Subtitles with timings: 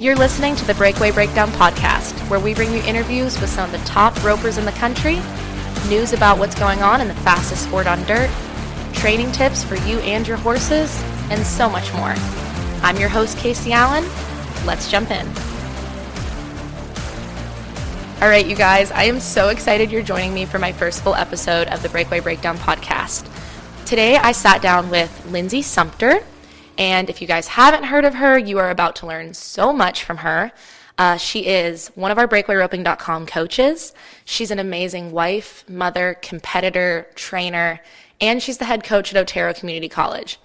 [0.00, 3.80] You're listening to the Breakaway Breakdown podcast, where we bring you interviews with some of
[3.80, 5.20] the top ropers in the country,
[5.88, 8.28] news about what's going on in the fastest sport on dirt,
[8.92, 12.12] training tips for you and your horses, and so much more.
[12.82, 14.04] I'm your host, Casey Allen.
[14.66, 15.28] Let's jump in.
[18.20, 21.14] All right, you guys, I am so excited you're joining me for my first full
[21.14, 23.30] episode of the Breakaway Breakdown podcast.
[23.86, 26.24] Today, I sat down with Linsay Sumpter.
[26.76, 30.02] And if you guys haven't heard of her, you are about to learn so much
[30.04, 30.52] from her.
[30.96, 33.94] Uh, she is one of our breakawayroping.com coaches.
[34.24, 37.80] She's an amazing wife, mother, competitor, trainer,
[38.20, 40.38] and she's the head coach at Otero Community College.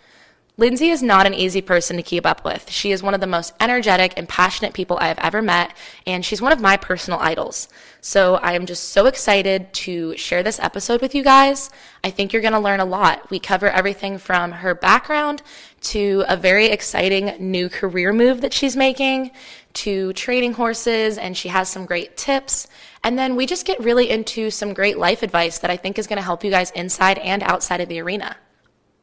[0.59, 2.69] Linsay is not an easy person to keep up with.
[2.69, 5.73] She is one of the most energetic and passionate people I have ever met,
[6.05, 7.69] and she's one of my personal idols.
[8.01, 11.69] So I am just so excited to share this episode with you guys.
[12.03, 13.29] I think you're going to learn a lot.
[13.29, 15.43] We cover everything from her background
[15.81, 19.31] to a very exciting new career move that she's making
[19.73, 22.67] to training horses, and she has some great tips.
[23.03, 26.07] And then we just get really into some great life advice that I think is
[26.07, 28.35] going to help you guys inside and outside of the arena.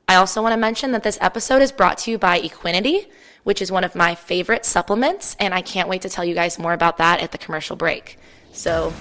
[0.09, 3.09] I also want to mention that this episode is brought to you by Equinety,
[3.45, 6.59] which is one of my favorite supplements, and I can't wait to tell you guys
[6.59, 8.19] more about that at the commercial break.
[8.53, 8.93] So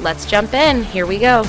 [0.00, 0.82] let's jump in.
[0.84, 1.44] Here we go.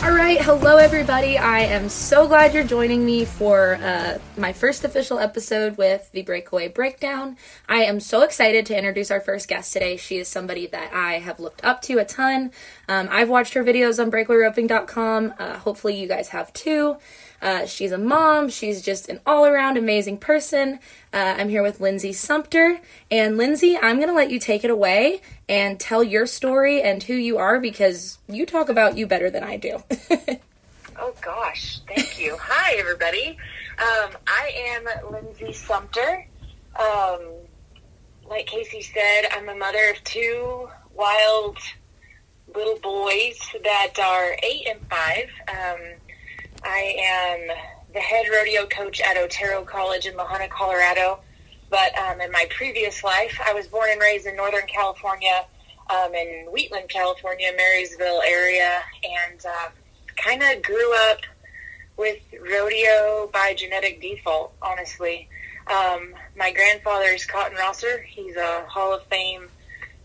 [0.00, 1.36] All right, hello everybody.
[1.36, 6.22] I am so glad you're joining me for uh, my first official episode with the
[6.22, 7.36] Breakaway Breakdown.
[7.68, 9.96] I am so excited to introduce our first guest today.
[9.96, 12.52] She is somebody that I have looked up to a ton.
[12.88, 15.34] Um, I've watched her videos on breakawayroping.com.
[15.36, 16.96] Uh, hopefully, you guys have too.
[17.42, 18.48] Uh, she's a mom.
[18.48, 20.78] She's just an all around amazing person.
[21.12, 22.80] Uh, I'm here with Linsay Sumpter.
[23.10, 27.02] And Linsay, I'm going to let you take it away and tell your story and
[27.02, 29.82] who you are because you talk about you better than I do.
[30.98, 31.80] oh, gosh.
[31.88, 32.36] Thank you.
[32.40, 33.38] Hi, everybody.
[33.78, 36.26] Um, I am Linsay Sumpter.
[36.78, 37.20] Um,
[38.28, 41.58] like Casey said, I'm a mother of two wild
[42.54, 45.30] little boys that are eight and five.
[45.48, 45.80] Um,
[46.64, 47.56] I am
[47.94, 51.20] the head rodeo coach at Otero College in Junta, Colorado.
[51.70, 55.44] But um, in my previous life, I was born and raised in Northern California,
[55.90, 59.68] um, in Wheatland, California, Marysville area, and uh,
[60.16, 61.20] kind of grew up
[61.96, 65.28] with rodeo by genetic default, honestly.
[65.66, 68.00] Um, my grandfather is Cotton Rosser.
[68.02, 69.48] He's a Hall of Fame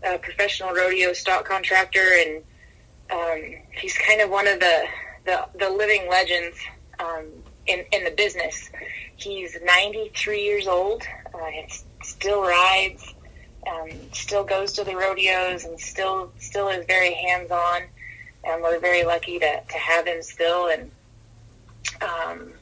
[0.06, 2.42] uh, professional rodeo stock contractor, and
[3.10, 4.84] um, he's kind of one of the,
[5.24, 6.58] the, the living legends
[6.98, 7.26] um,
[7.66, 8.70] in, in the business.
[9.16, 11.04] He's 93 years old,
[11.34, 11.70] uh, and
[12.02, 13.14] still rides,
[13.66, 17.82] um, still goes to the rodeos, and still still is very hands on.
[18.44, 20.68] And we're very lucky to, to have him still.
[20.68, 20.90] And
[22.02, 22.52] um,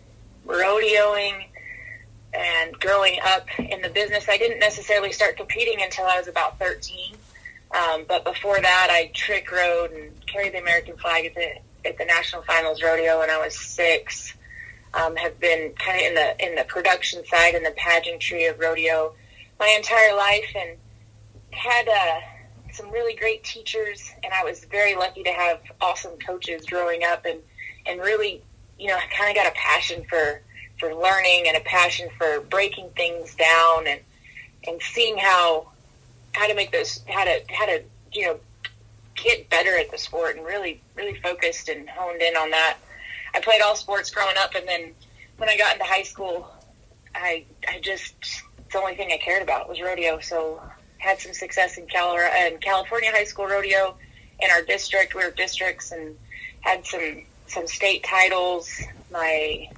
[0.46, 1.46] rodeoing
[2.32, 6.58] and growing up in the business, I didn't necessarily start competing until I was about
[6.58, 7.14] 13.
[7.72, 11.54] Um, but before that, I trick rode and carried the American flag at the
[11.84, 14.34] at the national finals rodeo when I was six
[14.94, 18.58] um, have been kind of in the in the production side and the pageantry of
[18.58, 19.14] rodeo
[19.58, 20.76] my entire life, and
[21.50, 22.20] had uh,
[22.72, 24.10] some really great teachers.
[24.24, 27.38] And I was very lucky to have awesome coaches growing up, and
[27.86, 28.42] and really,
[28.78, 30.42] you know, kind of got a passion for
[30.78, 34.00] for learning and a passion for breaking things down and
[34.66, 35.68] and seeing how
[36.32, 37.82] how to make those how to how to
[38.12, 38.40] you know
[39.14, 42.78] get better at the sport and really really focused and honed in on that
[43.34, 44.92] I played all sports growing up, and then
[45.38, 46.48] when I got into high school,
[47.14, 48.14] I I just
[48.72, 50.18] the only thing I cared about was rodeo.
[50.20, 50.62] So
[50.98, 53.96] had some success in Colorado and California high school rodeo
[54.40, 55.14] in our district.
[55.14, 56.16] We were districts and
[56.60, 58.70] had some some state titles
[59.10, 59.70] my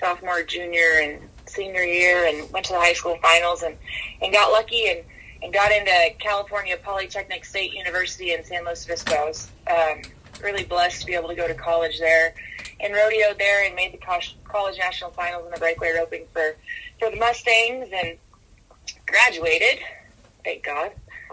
[0.00, 3.76] sophomore, junior, and senior year, and went to the high school finals and
[4.22, 5.04] and got lucky and
[5.42, 9.32] and got into California Polytechnic State University in San Luis Obispo.
[9.66, 10.02] i Um,
[10.42, 12.34] really blessed to be able to go to college there
[12.80, 16.56] and rodeo there and made the college national finals in the breakaway roping for,
[16.98, 18.16] for the Mustangs and
[19.06, 19.80] graduated,
[20.44, 20.92] thank God,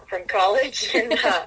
[0.10, 1.46] from college and uh,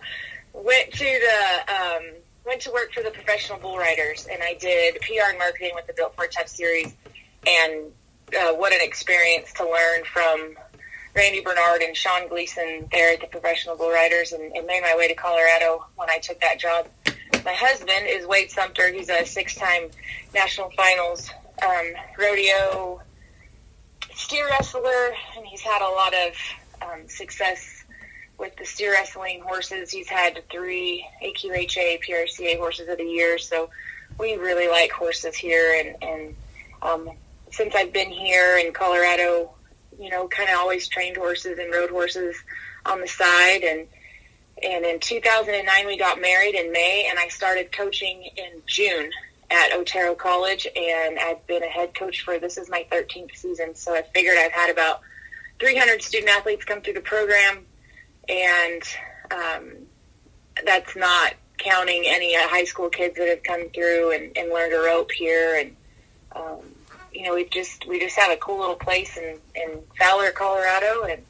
[0.53, 2.03] went to the um,
[2.47, 4.27] went to work for the professional bull riders.
[4.31, 6.95] And I did PR and marketing with the Built Ford Tough series.
[7.47, 7.93] And
[8.39, 10.55] uh, what an experience to learn from
[11.15, 14.95] Randy Bernard and Sean Gleason there at the professional bull riders and, and made my
[14.97, 16.87] way to Colorado when I took that job
[17.45, 18.93] my husband is Wade Sumpter.
[18.93, 19.91] He's a six-time
[20.35, 21.31] national finals
[21.67, 23.01] um, rodeo
[24.15, 26.35] steer wrestler, and he's had a lot of
[26.83, 27.85] um, success
[28.39, 29.91] with the steer wrestling horses.
[29.91, 33.71] He's had three AQHA PRCA horses of the year, so
[34.19, 36.37] we really like horses here, and, and
[36.83, 37.11] um,
[37.51, 39.53] since I've been here in Colorado,
[39.99, 42.37] you know, kind of always trained horses and rode horses
[42.87, 43.63] on the side.
[43.63, 43.87] And,
[44.63, 49.11] and in 2009, we got married in May and I started coaching in June
[49.51, 50.67] at Otero College.
[50.77, 53.75] And I've been a head coach for, this is my 13th season.
[53.75, 55.01] So I figured I've had about
[55.59, 57.65] 300 student athletes come through the program.
[58.29, 58.83] And,
[59.31, 59.73] um,
[60.65, 64.73] that's not counting any uh, high school kids that have come through and, and learned
[64.73, 65.57] a rope here.
[65.61, 65.77] And,
[66.35, 66.78] um,
[67.13, 71.05] you know, we just, we just have a cool little place in, in Fowler, Colorado
[71.05, 71.23] and,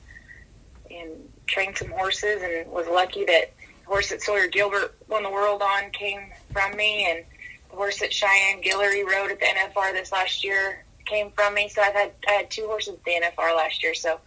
[0.90, 1.10] and
[1.46, 3.52] trained some horses and was lucky that
[3.82, 6.20] the horse that Sawyer Gilbert won the world on came
[6.52, 7.24] from me and
[7.70, 11.68] the horse that Cheyenne Guillory rode at the NFR this last year came from me.
[11.68, 13.94] So I've had, I had two horses at the NFR last year.
[13.94, 14.20] So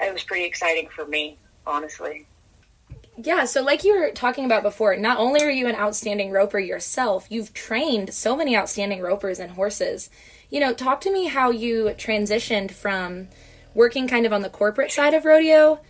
[0.00, 2.26] it was pretty exciting for me, honestly.
[3.16, 6.58] Yeah, so like you were talking about before, not only are you an outstanding roper
[6.58, 10.10] yourself, you've trained so many outstanding ropers and horses.
[10.50, 13.28] You know, talk to me how you transitioned from
[13.74, 15.80] working kind of on the corporate side of rodeo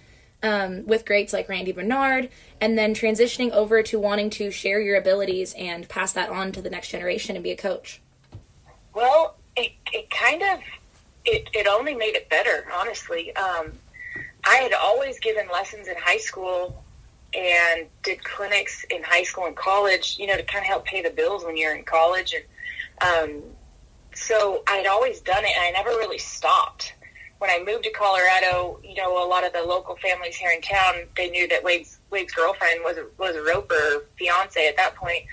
[0.42, 2.28] um, with greats like Randy Bernard,
[2.60, 6.62] and then transitioning over to wanting to share your abilities and pass that on to
[6.62, 8.00] the next generation and be a coach.
[8.94, 10.60] Well, it, it kind of
[11.24, 13.34] it, it only made it better, honestly.
[13.36, 13.72] Um,
[14.44, 16.82] I had always given lessons in high school
[17.34, 21.02] and did clinics in high school and college, you know, to kind of help pay
[21.02, 22.34] the bills when you're in college.
[22.34, 23.42] And um,
[24.16, 26.94] so I had always done it, and I never really stopped.
[27.38, 30.62] When I moved to Colorado, you know, a lot of the local families here in
[30.62, 34.94] town, they knew that Wade's, Wade's girlfriend was a, was a roper, fiance at that
[34.94, 35.24] point.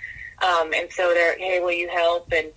[0.42, 2.32] Um, and so they're, hey, will you help?
[2.34, 2.48] And,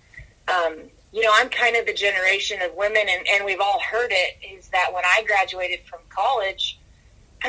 [0.48, 4.10] um, you know, I'm kind of the generation of women, and, and we've all heard
[4.10, 6.78] it, is that when I graduated from college,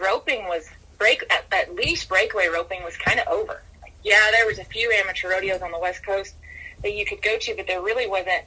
[0.00, 3.62] roping was break at, at least breakaway roping was kind of over.
[4.02, 6.34] Yeah, there was a few amateur rodeos on the West Coast
[6.82, 8.44] that you could go to, but there really wasn't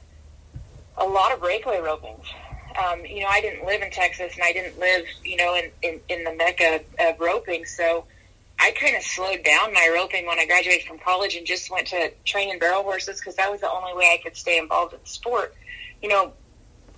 [0.96, 2.26] a lot of breakaway ropings.
[2.82, 5.70] Um, you know, I didn't live in Texas, and I didn't live, you know, in
[5.82, 8.04] in, in the mecca of roping, so
[8.58, 11.88] I kind of slowed down my roping when I graduated from college and just went
[11.88, 14.94] to train training barrel horses because that was the only way I could stay involved
[14.94, 15.54] in the sport.
[16.00, 16.32] You know,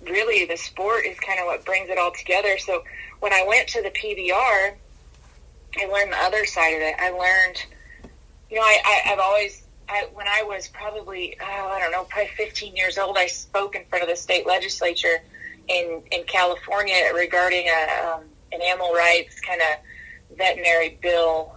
[0.03, 2.57] really, the sport is kind of what brings it all together.
[2.57, 2.83] So
[3.19, 4.75] when I went to the PBR
[5.77, 6.95] I learned the other side of it.
[6.99, 7.65] I learned,
[8.49, 12.03] you know, I, I, I've always, I, when I was probably, oh, I don't know,
[12.05, 15.21] probably 15 years old, I spoke in front of the state legislature
[15.67, 18.21] in, in California regarding a, um,
[18.51, 21.55] an animal rights kind of veterinary bill.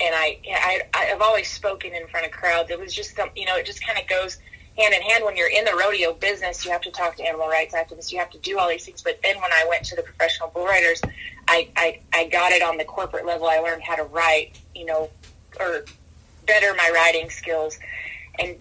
[0.00, 2.70] And I, I, I've always spoken in front of crowds.
[2.70, 4.38] It was just, some, you know, it just kind of goes
[4.78, 6.64] hand in hand when you're in the rodeo business.
[6.64, 8.10] You have to talk to animal rights activists.
[8.10, 9.02] You have to do all these things.
[9.02, 11.00] But then when I went to the professional bull riders,
[11.48, 13.46] I, I, I got it on the corporate level.
[13.48, 15.10] I learned how to write, you know,
[15.60, 15.84] or
[16.46, 17.78] better my writing skills
[18.38, 18.56] and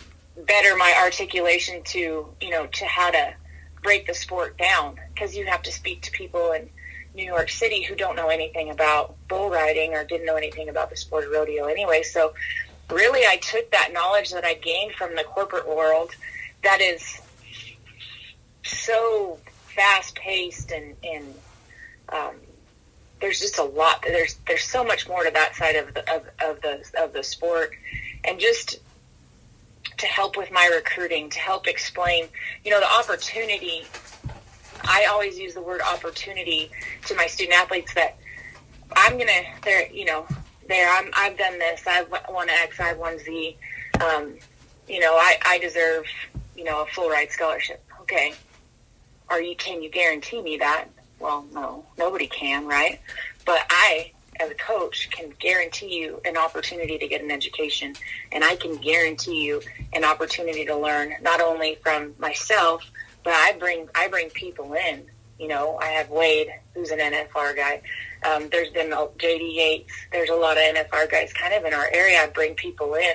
[0.45, 3.33] better my articulation to, you know, to how to
[3.83, 6.69] break the sport down because you have to speak to people in
[7.13, 10.89] New York City who don't know anything about bull riding or didn't know anything about
[10.89, 12.04] the sport of rodeo anyway.
[12.04, 12.33] So
[12.89, 16.12] really I took that knowledge that I gained from the corporate world
[16.63, 17.22] that is
[18.63, 19.39] so
[19.75, 21.25] fast paced and, and
[22.10, 22.36] um,
[23.22, 24.02] there's just a lot.
[24.02, 27.24] There's there's so much more to that side of the of, of the of the
[27.24, 27.74] sport,
[28.26, 28.80] and just
[29.98, 32.28] to help with my recruiting, to help explain,
[32.66, 33.86] you know, the opportunity.
[34.84, 36.72] I always use the word opportunity
[37.06, 38.18] to my student athletes that
[38.94, 39.44] I'm gonna.
[39.63, 40.25] There, you know,
[40.68, 40.92] there.
[40.92, 41.12] I'm.
[41.13, 41.84] I've done this.
[41.88, 42.80] I've won X.
[42.80, 43.56] I've won Z.
[44.04, 44.34] Um,
[44.88, 46.06] you know, I, I deserve,
[46.58, 47.84] you know, a full ride scholarship.
[48.01, 48.34] Okay.
[49.30, 49.56] Are you?
[49.56, 50.88] Can you guarantee me that?
[51.22, 53.00] Well, no, nobody can, right?
[53.46, 57.96] But I, as a coach, can guarantee you an opportunity to get an education,
[58.32, 59.62] and I can guarantee you
[59.94, 62.84] an opportunity to learn not only from myself,
[63.24, 65.04] but I bring I bring people in.
[65.38, 67.82] You know, I have Wade, who's an NFR guy.
[68.24, 69.94] Um, there's been JD Yates.
[70.12, 72.20] There's a lot of NFR guys kind of in our area.
[72.22, 73.13] I bring people in.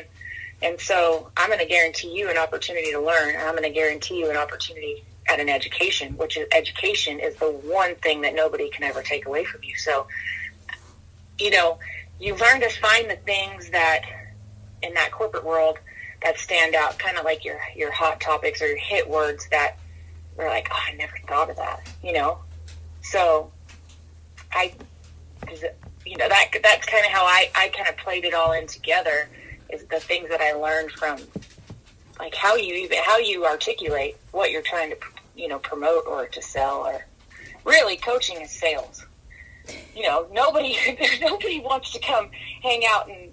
[0.62, 3.36] And so I'm going to guarantee you an opportunity to learn.
[3.36, 7.50] I'm going to guarantee you an opportunity at an education, which is education is the
[7.50, 9.76] one thing that nobody can ever take away from you.
[9.76, 10.06] So,
[11.38, 11.78] you know,
[12.20, 14.02] you learn to find the things that
[14.82, 15.78] in that corporate world
[16.22, 19.76] that stand out, kind of like your your hot topics or your hit words that
[20.36, 22.38] were like, oh, I never thought of that, you know.
[23.02, 23.50] So,
[24.52, 24.72] I,
[26.04, 28.66] you know, that that's kind of how I I kind of played it all in
[28.66, 29.28] together.
[29.68, 31.18] Is the things that I learned from
[32.18, 34.96] like how you even how you articulate what you're trying to
[35.36, 37.04] you know promote or to sell or
[37.64, 39.04] really coaching is sales
[39.94, 40.76] you know nobody
[41.20, 42.30] nobody wants to come
[42.62, 43.30] hang out in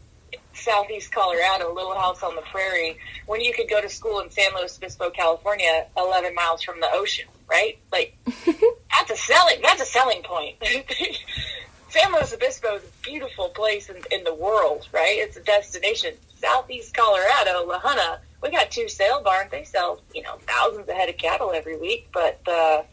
[0.53, 4.53] southeast Colorado, Little House on the Prairie, when you could go to school in San
[4.55, 7.77] Luis Obispo, California, 11 miles from the ocean, right?
[7.91, 10.55] Like, that's a selling, that's a selling point.
[11.89, 15.17] San Luis Obispo is a beautiful place in, in the world, right?
[15.17, 16.13] It's a destination.
[16.43, 19.49] Southeast Colorado, La Junta, we got two sale barns.
[19.49, 22.09] They sell, you know, thousands of head of cattle every week.
[22.11, 22.83] But uh,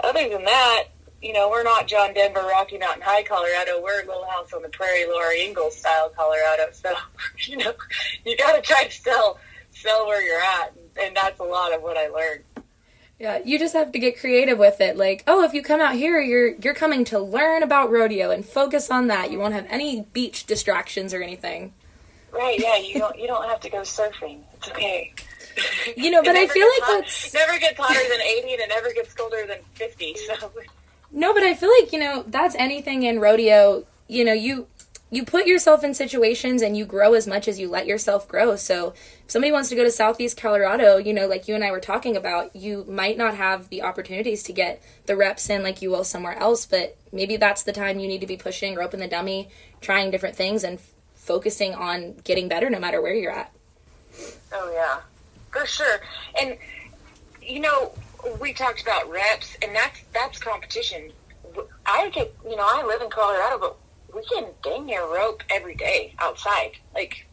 [0.00, 0.84] other than that,
[1.22, 3.80] you know, we're not John Denver, Rocky Mountain High, Colorado.
[3.82, 6.64] We're a Little House on the Prairie, Laura Ingalls style Colorado.
[6.72, 6.94] So,
[7.46, 7.72] you know,
[8.24, 9.38] you got to try to sell
[9.72, 12.44] sell where you're at, and that's a lot of what I learned.
[13.18, 14.96] Yeah, you just have to get creative with it.
[14.96, 18.44] Like, oh, if you come out here, you're you're coming to learn about rodeo and
[18.44, 19.30] focus on that.
[19.30, 21.74] You won't have any beach distractions or anything.
[22.32, 22.58] Right?
[22.58, 24.40] Yeah, you don't you don't have to go surfing.
[24.54, 25.12] It's okay.
[25.96, 28.68] You know, but I feel like hot, that's never gets hotter than eighty, and it
[28.68, 30.16] never gets colder than fifty.
[30.16, 30.52] So.
[31.12, 33.84] No, but I feel like you know that's anything in rodeo.
[34.06, 34.66] You know, you
[35.10, 38.54] you put yourself in situations and you grow as much as you let yourself grow.
[38.54, 38.94] So
[39.24, 41.80] if somebody wants to go to Southeast Colorado, you know, like you and I were
[41.80, 45.90] talking about, you might not have the opportunities to get the reps in like you
[45.90, 49.08] will somewhere else, but maybe that's the time you need to be pushing roping the
[49.08, 49.48] dummy,
[49.80, 50.78] trying different things and
[51.20, 53.52] focusing on getting better no matter where you're at.
[54.52, 55.00] Oh yeah.
[55.52, 56.00] For sure.
[56.40, 56.56] And
[57.42, 57.92] you know,
[58.40, 61.12] we talked about reps and that's that's competition.
[61.84, 63.76] I get, you know, I live in Colorado, but
[64.14, 66.72] we can dang near rope every day outside.
[66.94, 67.26] Like,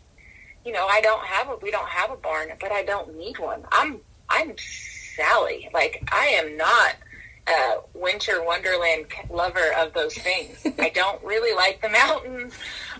[0.65, 3.39] you know, I don't have a we don't have a barn, but I don't need
[3.39, 3.63] one.
[3.71, 5.69] I'm I'm Sally.
[5.73, 6.95] Like I am not
[7.47, 10.65] a winter wonderland lover of those things.
[10.79, 12.53] I don't really like the mountains.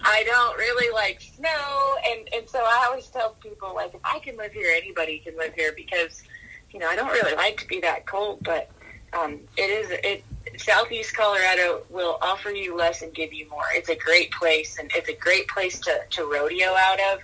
[0.03, 4.19] I don't really like snow, and and so I always tell people like if I
[4.19, 6.23] can live here, anybody can live here because
[6.71, 8.69] you know I don't really like to be that cold, but
[9.13, 10.23] um, it is it
[10.57, 13.63] Southeast Colorado will offer you less and give you more.
[13.73, 17.19] It's a great place, and it's a great place to, to rodeo out of.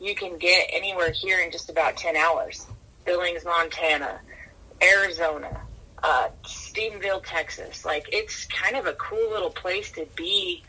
[0.00, 2.66] You can get anywhere here in just about 10 hours.
[3.04, 4.20] Billings, Montana,
[4.82, 5.60] Arizona,
[6.02, 7.84] uh, Stephenville, Texas.
[7.84, 10.62] Like, it's kind of a cool little place to be,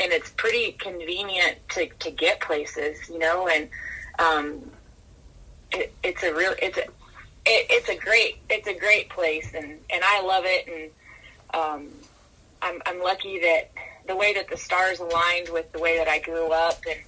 [0.00, 3.68] and it's pretty convenient to, to get places, you know, and
[4.18, 4.70] um,
[5.72, 6.84] it, it's a real, it's a,
[7.46, 10.90] it, it's a great, it's a great place, and, and I love it, and
[11.54, 11.88] um,
[12.62, 13.70] I'm, I'm lucky that
[14.06, 16.98] the way that the stars aligned with the way that I grew up and,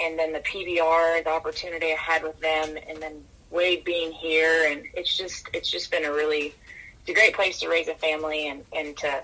[0.00, 4.70] and then the PBR, the opportunity I had with them and then Wade being here.
[4.70, 6.54] And it's just, it's just been a really,
[7.00, 9.22] it's a great place to raise a family and, and to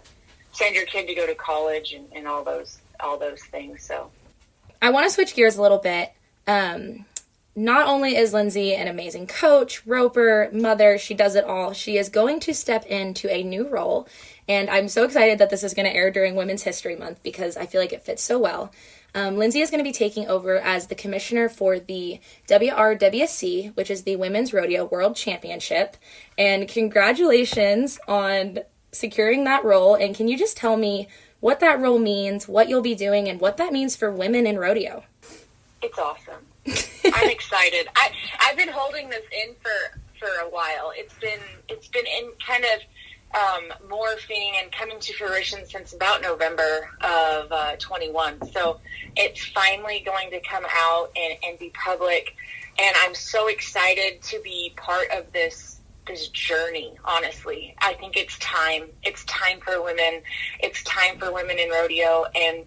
[0.52, 3.82] send your kid to go to college and, and all those, all those things.
[3.82, 4.10] So
[4.80, 6.12] I want to switch gears a little bit.
[6.46, 7.04] Um,
[7.54, 11.72] not only is Linsay an amazing coach, roper, mother, she does it all.
[11.72, 14.08] She is going to step into a new role
[14.48, 17.56] and I'm so excited that this is going to air during Women's History Month because
[17.56, 18.72] I feel like it fits so well.
[19.14, 23.90] Um, Linsay is going to be taking over as the commissioner for the WRWC, which
[23.90, 25.96] is the Women's Rodeo World Championship.
[26.38, 29.94] And congratulations on securing that role.
[29.94, 31.08] And can you just tell me
[31.40, 34.58] what that role means, what you'll be doing, and what that means for women in
[34.58, 35.04] rodeo?
[35.82, 36.46] It's awesome.
[37.14, 37.88] I'm excited.
[37.96, 38.10] I
[38.42, 40.92] I've been holding this in for for a while.
[40.94, 42.80] It's been it's been in kind of
[43.34, 48.50] um, morphing and coming to fruition since about November of uh, 21.
[48.52, 48.80] So
[49.16, 52.34] it's finally going to come out and, and be public.
[52.78, 55.77] And I'm so excited to be part of this
[56.08, 60.22] this journey honestly i think it's time it's time for women
[60.60, 62.64] it's time for women in rodeo and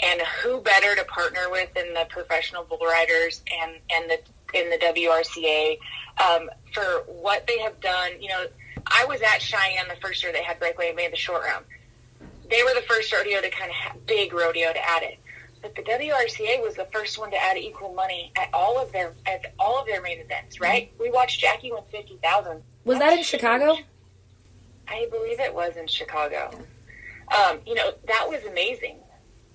[0.00, 4.18] and who better to partner with than the professional bull riders and and the
[4.54, 5.78] in the WRCA
[6.22, 8.44] um, for what they have done you know
[8.86, 11.64] I was at Cheyenne the first year they had breakaway and made the short round.
[12.50, 15.18] They were the first rodeo to kind of have, big rodeo to add it.
[15.62, 19.14] But the WRCA was the first one to add equal money at all of their
[19.26, 20.60] at all of their main events.
[20.60, 20.92] Right?
[20.98, 22.62] We watched Jackie win fifty thousand.
[22.84, 23.76] Was that in Chicago?
[24.88, 26.50] I believe it was in Chicago.
[27.36, 28.98] Um, you know that was amazing,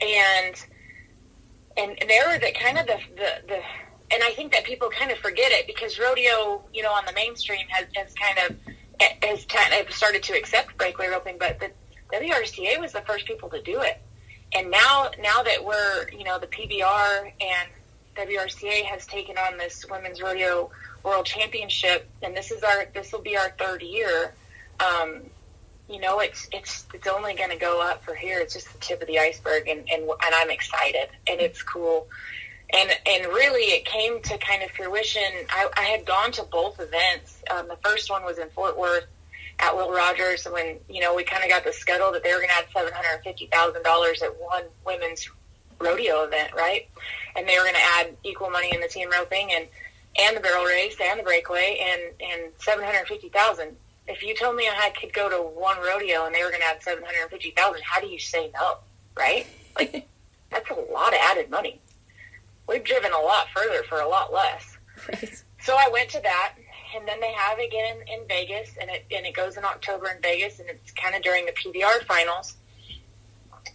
[0.01, 0.65] and
[1.75, 3.61] and there were the kind of the, the the
[4.11, 7.13] and I think that people kind of forget it because rodeo, you know, on the
[7.13, 8.55] mainstream has, has kind of
[9.21, 11.71] has kind of started to accept breakaway roping, but the
[12.13, 14.01] WRCA was the first people to do it.
[14.55, 17.69] And now, now that we're, you know, the PBR and
[18.15, 20.71] WRCA has taken on this women's rodeo
[21.07, 24.33] world championship, and this is our, this will be our third year.
[24.79, 25.21] Um,
[25.89, 28.39] you know, it's it's it's only going to go up for here.
[28.39, 32.07] It's just the tip of the iceberg, and and and I'm excited, and it's cool
[32.73, 35.21] and and really it came to kind of fruition.
[35.49, 37.41] I, I had gone to both events.
[37.49, 39.05] Um, the first one was in Fort Worth
[39.59, 42.39] at Will Rogers when you know we kind of got the scuttle that they were
[42.39, 45.29] going to add seven hundred fifty thousand dollars at one women's
[45.79, 46.87] rodeo event, right?
[47.35, 49.67] And they were going to add equal money in the team roping and
[50.19, 53.75] and the barrel race and the breakaway and and seven hundred fifty thousand.
[54.07, 56.67] If you told me I could go to one rodeo and they were going to
[56.67, 58.77] add seven hundred fifty thousand, how do you say no,
[59.15, 59.47] right?
[59.77, 60.07] Like
[60.49, 61.79] that's a lot of added money.
[62.67, 64.77] We've driven a lot further for a lot less.
[65.07, 65.43] Right.
[65.61, 66.53] So I went to that,
[66.95, 70.07] and then they have again in, in Vegas, and it and it goes in October
[70.07, 72.55] in Vegas, and it's kind of during the PBR finals.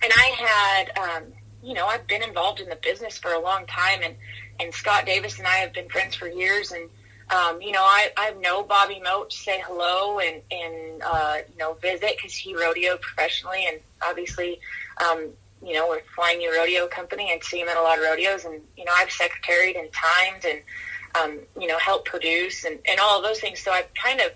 [0.02, 1.25] And I had, um,
[1.62, 4.16] you know, I've been involved in the business for a long time, and
[4.61, 6.88] and Scott Davis and I have been friends for years, and
[7.32, 11.75] um, you know, I, I know Bobby Mote say hello and, and uh, you know,
[11.75, 13.66] visit because he rodeoed professionally.
[13.66, 14.61] And obviously,
[15.02, 15.28] um,
[15.64, 18.44] you know, we're Flying U Rodeo Company and see him at a lot of rodeos.
[18.44, 20.61] And, you know, I've secretaried and timed and,
[21.21, 23.61] um, you know, helped produce and, and all of those things.
[23.61, 24.32] So I've kind of,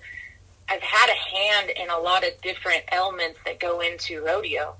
[0.70, 4.75] I've had a hand in a lot of different elements that go into rodeo.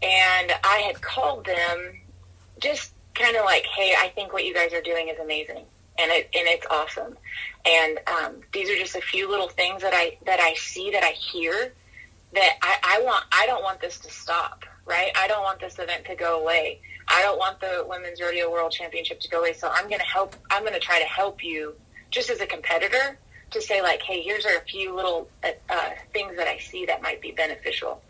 [0.00, 2.00] And I had called them
[2.60, 5.64] just kind of like, hey, I think what you guys are doing is amazing.
[6.00, 7.16] And it and it's awesome,
[7.66, 11.02] and um, these are just a few little things that I that I see that
[11.02, 11.72] I hear
[12.34, 15.12] that I, I want I don't want this to stop right?
[15.16, 16.80] I don't want this event to go away.
[17.06, 19.52] I don't want the Women's Rodeo World Championship to go away.
[19.52, 20.34] So I'm going to help.
[20.50, 21.74] I'm going to try to help you
[22.10, 23.18] just as a competitor
[23.50, 26.86] to say like, hey, here's are a few little uh, uh, things that I see
[26.86, 28.02] that might be beneficial.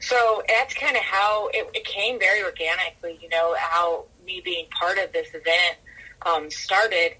[0.00, 3.18] So that's kind of how it, it came very organically.
[3.20, 5.76] You know how me being part of this event
[6.22, 7.12] um, started.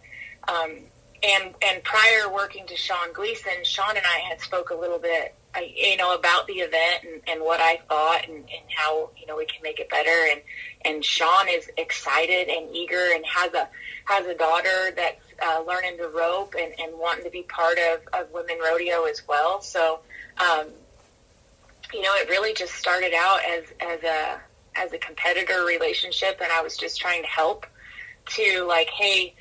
[0.49, 0.79] Um,
[1.23, 5.35] and and prior working to Sean Gleason, Sean and I had spoke a little bit
[5.59, 9.37] you know, about the event and, and what I thought and, and how, you know,
[9.37, 10.29] we can make it better.
[10.31, 10.41] And,
[10.85, 13.69] and Sean is excited and eager and has a,
[14.05, 18.01] has a daughter that's uh, learning to rope and, and wanting to be part of,
[18.13, 19.61] of women rodeo as well.
[19.61, 20.01] So,
[20.39, 20.67] um,
[21.93, 24.41] you know, it really just started out as, as a,
[24.77, 27.67] as a competitor relationship and I was just trying to help
[28.27, 29.35] to like, Hey,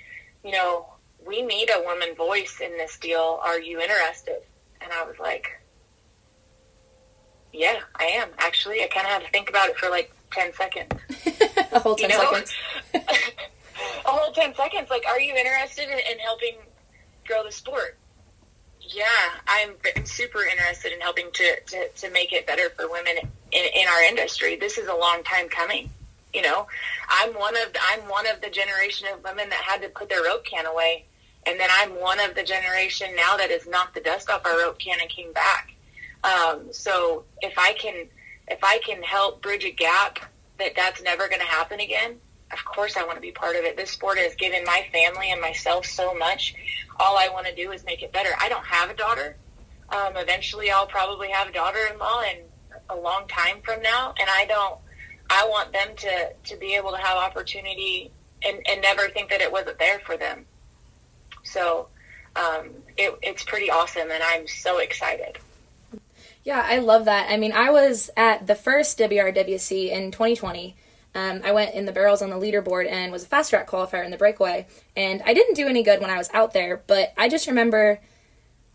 [0.43, 0.87] you know,
[1.25, 3.39] we need a woman voice in this deal.
[3.43, 4.41] Are you interested?
[4.81, 5.59] And I was like,
[7.53, 8.81] yeah, I am actually.
[8.83, 10.91] I kind of had to think about it for like ten seconds.
[11.71, 12.31] a whole ten you know?
[12.31, 12.53] seconds.
[12.93, 14.89] a whole ten seconds.
[14.89, 16.57] Like, are you interested in, in helping
[17.27, 17.97] grow the sport?
[18.81, 19.05] Yeah,
[19.47, 23.17] I'm super interested in helping to, to, to make it better for women
[23.51, 24.55] in, in our industry.
[24.55, 25.89] This is a long time coming.
[26.33, 26.67] You know,
[27.07, 30.23] I'm one of I'm one of the generation of women that had to put their
[30.23, 31.05] rope can away,
[31.47, 34.57] and then I'm one of the generation now that has knocked the dust off our
[34.59, 35.73] rope can and came back.
[36.23, 38.05] Um, so if I can,
[38.47, 40.19] if I can help bridge a gap
[40.59, 42.17] that that's never going to happen again,
[42.51, 43.77] of course I want to be part of it.
[43.77, 46.55] This sport has given my family and myself so much.
[46.99, 48.29] All I want to do is make it better.
[48.39, 49.35] I don't have a daughter.
[49.89, 52.37] Um, eventually, I'll probably have a daughter-in-law in
[52.89, 54.79] a long time from now, and I don't.
[55.29, 58.11] I want them to to be able to have opportunity
[58.43, 60.45] and, and never think that it wasn't there for them.
[61.43, 61.87] So
[62.35, 65.37] um, it, it's pretty awesome, and I'm so excited.
[66.43, 67.29] Yeah, I love that.
[67.29, 70.75] I mean, I was at the first WRWC in 2020.
[71.15, 74.05] Um, I went in the barrels on the leaderboard and was a fast track qualifier
[74.05, 74.67] in the breakaway.
[74.95, 77.99] And I didn't do any good when I was out there, but I just remember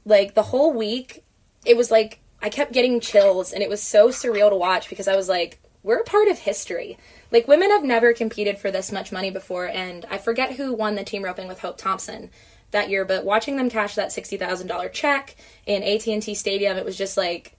[0.05, 1.23] like the whole week,
[1.65, 5.09] it was like I kept getting chills and it was so surreal to watch because
[5.09, 6.99] I was like, we're a part of history.
[7.31, 10.95] Like women have never competed for this much money before, and I forget who won
[10.95, 12.31] the team roping with Hope Thompson
[12.71, 16.35] that year, but watching them cash that sixty thousand dollar check in AT and T
[16.35, 17.57] Stadium, it was just like,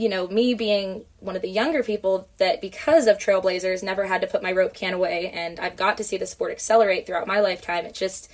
[0.00, 4.22] you know, me being one of the younger people that because of Trailblazers never had
[4.22, 7.26] to put my rope can away, and I've got to see the sport accelerate throughout
[7.26, 7.84] my lifetime.
[7.84, 8.30] It just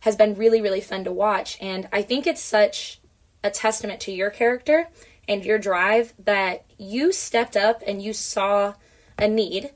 [0.00, 3.00] has been really, really fun to watch, and I think it's such
[3.44, 4.88] a testament to your character
[5.28, 8.72] and your drive that you stepped up and you saw
[9.18, 9.72] a need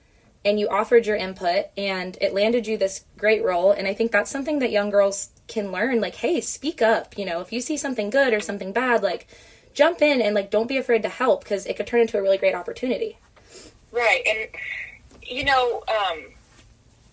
[0.47, 4.13] and you offered your input and it landed you this great role and i think
[4.13, 7.61] that's something that young girls can learn like hey speak up you know if you
[7.63, 9.27] see something good or something bad like
[9.75, 12.23] jump in and like don't be afraid to help because it could turn into a
[12.23, 13.19] really great opportunity.
[13.93, 14.49] Right and
[15.27, 16.25] you know um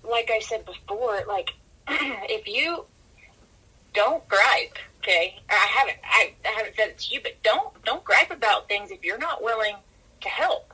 [0.10, 1.52] like i said before like
[1.88, 2.86] if you
[3.93, 8.04] don't gripe okay i haven't I, I haven't said it to you but don't don't
[8.04, 9.76] gripe about things if you're not willing
[10.21, 10.70] to help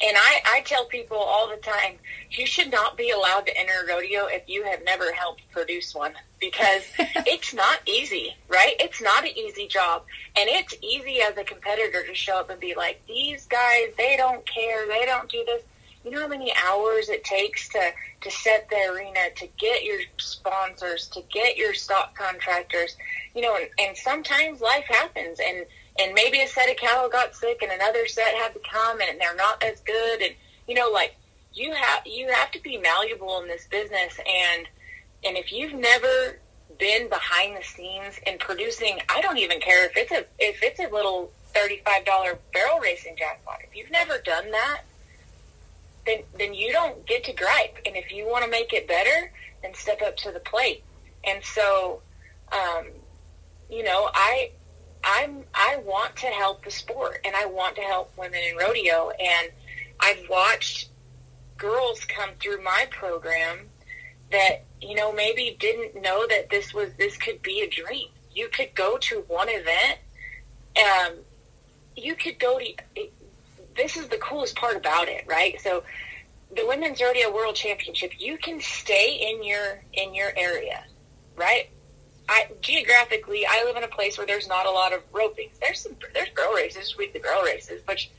[0.00, 1.94] and I, I tell people all the time,
[2.30, 5.92] you should not be allowed to enter a rodeo if you have never helped produce
[5.92, 8.74] one because it's not easy, right?
[8.78, 10.04] It's not an easy job.
[10.36, 14.16] And it's easy as a competitor to show up and be like, these guys, they
[14.16, 14.86] don't care.
[14.86, 15.62] They don't do this.
[16.04, 19.98] You know how many hours it takes to, to set the arena, to get your
[20.16, 22.96] sponsors, to get your stock contractors,
[23.34, 25.66] you know, and, and sometimes life happens and,
[25.98, 29.20] and maybe a set of cattle got sick and another set had to come and
[29.20, 30.34] they're not as good and
[30.66, 31.16] you know like
[31.54, 34.66] you have you have to be malleable in this business and
[35.24, 36.38] and if you've never
[36.78, 40.80] been behind the scenes in producing I don't even care if it's a if it's
[40.80, 43.58] a little thirty five dollar barrel racing jackpot.
[43.64, 44.82] If you've never done that,
[46.06, 47.78] then then you don't get to gripe.
[47.86, 49.32] And if you want to make it better,
[49.62, 50.82] then step up to the plate.
[51.24, 52.00] And so,
[52.52, 52.86] um,
[53.70, 54.50] you know, I
[55.04, 59.10] I'm I want to help the sport and I want to help women in rodeo
[59.10, 59.50] and
[60.00, 60.88] I've watched
[61.56, 63.68] girls come through my program
[64.30, 68.08] that you know maybe didn't know that this was this could be a dream.
[68.32, 69.98] You could go to one event,
[70.76, 71.14] um,
[71.96, 72.74] you could go to.
[73.76, 75.60] This is the coolest part about it, right?
[75.60, 75.84] So,
[76.54, 80.84] the Women's Rodeo World Championship, you can stay in your in your area,
[81.36, 81.68] right?
[82.28, 85.48] I geographically, I live in a place where there's not a lot of roping.
[85.60, 88.10] There's some there's girl races, with the girl races, which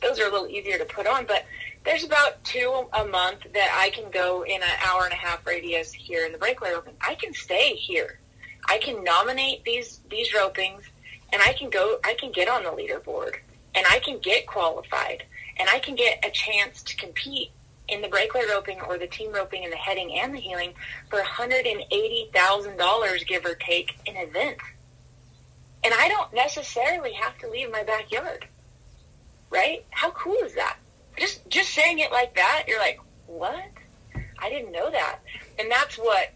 [0.00, 1.26] those are a little easier to put on.
[1.26, 1.44] But
[1.84, 5.46] there's about two a month that I can go in an hour and a half
[5.46, 6.94] radius here in the breakaway roping.
[7.00, 8.18] I can stay here.
[8.66, 10.82] I can nominate these these ropings,
[11.32, 11.98] and I can go.
[12.04, 13.36] I can get on the leaderboard,
[13.74, 15.24] and I can get qualified,
[15.58, 17.50] and I can get a chance to compete
[17.90, 20.74] in the breakaway roping or the team roping and the heading and the heeling
[21.08, 24.58] for $180,000, give or take, an event.
[25.82, 28.44] And I don't necessarily have to leave my backyard.
[29.50, 29.86] Right?
[29.90, 30.76] How cool is that?
[31.20, 33.70] just just saying it like that, you're like, what?
[34.38, 35.18] I didn't know that,
[35.58, 36.32] and that's what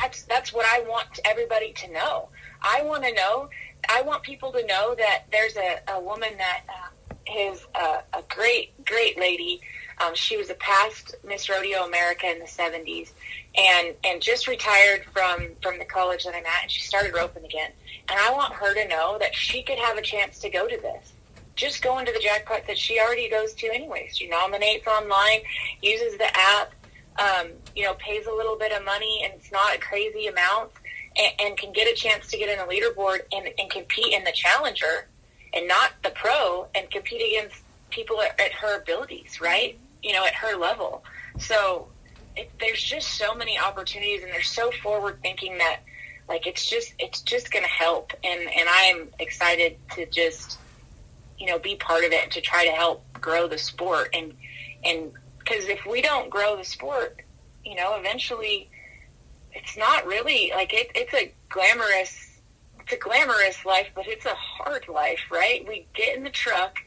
[0.00, 2.28] that's that's what I want everybody to know.
[2.62, 3.48] I want to know.
[3.88, 8.22] I want people to know that there's a, a woman that uh, is a, a
[8.28, 9.60] great great lady.
[10.04, 13.10] Um, she was a past Miss Rodeo America in the '70s,
[13.56, 17.44] and and just retired from from the college that I'm at, and she started roping
[17.44, 17.70] again.
[18.08, 20.76] And I want her to know that she could have a chance to go to
[20.76, 21.12] this
[21.58, 24.08] just go into the jackpot that she already goes to anyway.
[24.12, 25.40] She nominates online,
[25.82, 26.72] uses the app,
[27.18, 30.70] um, you know, pays a little bit of money, and it's not a crazy amount,
[31.16, 34.22] and, and can get a chance to get in a leaderboard and, and compete in
[34.22, 35.08] the challenger
[35.52, 39.76] and not the pro and compete against people at, at her abilities, right?
[40.02, 41.04] You know, at her level.
[41.38, 41.88] So
[42.36, 45.80] it, there's just so many opportunities, and they're so forward thinking that
[46.28, 50.58] like it's just it's just going to help, and and I'm excited to just
[51.38, 54.10] you know, be part of it to try to help grow the sport.
[54.12, 54.34] And,
[54.84, 57.22] and because if we don't grow the sport,
[57.64, 58.68] you know, eventually
[59.52, 62.38] it's not really like it, it's a glamorous,
[62.80, 65.66] it's a glamorous life, but it's a hard life, right?
[65.66, 66.78] We get in the truck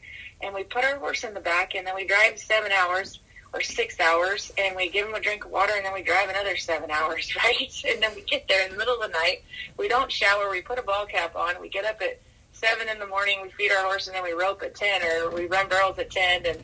[0.42, 3.20] and we put our horse in the back and then we drive seven hours
[3.54, 6.28] or six hours and we give them a drink of water and then we drive
[6.28, 7.82] another seven hours, right?
[7.88, 9.42] And then we get there in the middle of the night.
[9.78, 10.50] We don't shower.
[10.50, 11.60] We put a ball cap on.
[11.60, 12.20] We get up at
[12.52, 15.30] seven in the morning, we feed our horse, and then we rope at ten, or
[15.30, 16.62] we run barrels at ten, and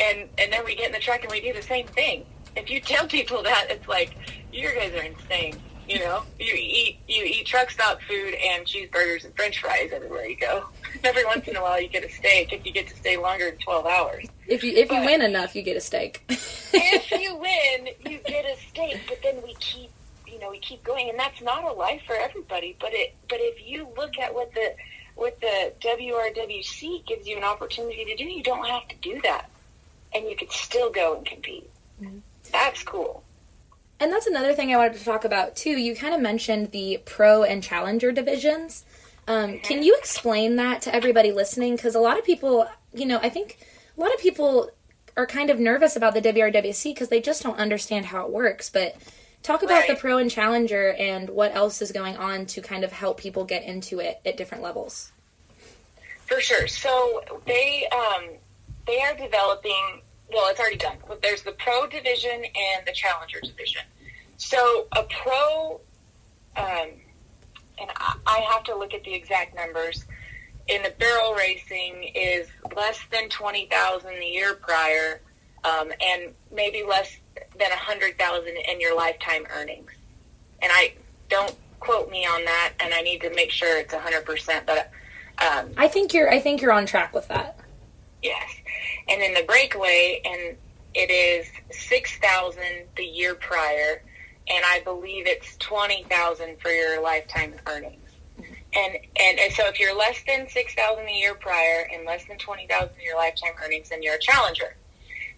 [0.00, 2.24] and and then we get in the truck and we do the same thing.
[2.56, 4.16] If you tell people that, it's like
[4.52, 5.56] you guys are insane.
[5.88, 10.26] You know, you eat you eat truck stop food and cheeseburgers and French fries everywhere
[10.26, 10.66] you go.
[11.04, 13.50] Every once in a while, you get a steak if you get to stay longer
[13.50, 14.24] than twelve hours.
[14.46, 16.24] If you if you win enough, you get a steak.
[16.28, 19.00] if you win, you get a steak.
[19.08, 19.90] But then we keep
[20.26, 22.76] you know we keep going, and that's not a life for everybody.
[22.80, 24.74] But it but if you look at what the
[25.16, 29.50] what the WRWC gives you an opportunity to do, you don't have to do that.
[30.14, 31.68] And you could still go and compete.
[32.00, 32.18] Mm-hmm.
[32.52, 33.22] That's cool.
[34.04, 35.70] And that's another thing I wanted to talk about too.
[35.70, 38.84] You kind of mentioned the pro and challenger divisions.
[39.26, 39.58] Um.
[39.60, 41.76] Can you explain that to everybody listening?
[41.76, 43.58] Because a lot of people, you know, I think
[43.96, 44.70] a lot of people
[45.16, 48.68] are kind of nervous about the WRWC because they just don't understand how it works.
[48.68, 48.96] But
[49.44, 49.88] Talk about right.
[49.88, 53.44] the pro and challenger and what else is going on to kind of help people
[53.44, 55.12] get into it at different levels.
[56.24, 56.66] For sure.
[56.66, 58.30] So they um,
[58.86, 60.00] they are developing.
[60.32, 60.96] Well, it's already done.
[61.20, 63.82] There's the pro division and the challenger division.
[64.36, 65.80] So a pro,
[66.56, 66.88] um,
[67.78, 67.90] and
[68.26, 70.04] I have to look at the exact numbers.
[70.66, 75.20] In the barrel racing, is less than twenty thousand the year prior,
[75.64, 77.16] um, and maybe less
[77.58, 79.90] than a hundred thousand in your lifetime earnings.
[80.62, 80.94] And I
[81.28, 84.66] don't quote me on that, and I need to make sure it's a hundred percent.
[84.66, 84.90] But
[85.38, 87.58] um, I think you're I think you're on track with that.
[88.22, 88.50] Yes,
[89.08, 90.56] and in the breakaway, and
[90.94, 94.02] it is six thousand the year prior,
[94.48, 98.00] and I believe it's twenty thousand for your lifetime earnings.
[98.76, 102.24] And, and and so if you're less than six thousand a year prior and less
[102.26, 104.76] than twenty thousand in your lifetime earnings, then you're a challenger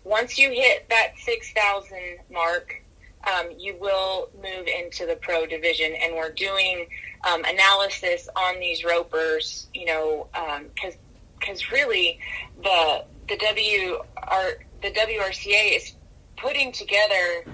[0.06, 1.98] once you hit that 6,000
[2.30, 2.80] mark,
[3.26, 5.94] um, you will move into the pro division.
[5.94, 6.86] And we're doing
[7.28, 10.28] um, analysis on these ropers, you know,
[10.74, 11.00] because um,
[11.38, 12.18] because really
[12.62, 15.92] the the WR the WRCA is
[16.36, 17.44] putting together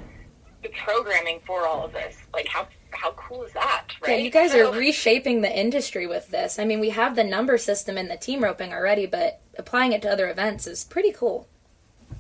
[0.62, 2.16] the programming for all of this.
[2.32, 4.12] Like how how cool is that, right?
[4.12, 6.58] Yeah, you guys so, are reshaping the industry with this.
[6.58, 10.02] I mean, we have the number system in the team roping already, but applying it
[10.02, 11.48] to other events is pretty cool.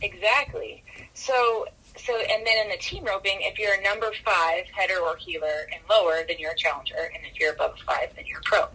[0.00, 0.82] Exactly.
[1.14, 5.16] So so and then in the team roping, if you're a number five header or
[5.16, 8.42] heeler and lower, then you're a challenger, and if you're above five, then you're a
[8.42, 8.66] pro.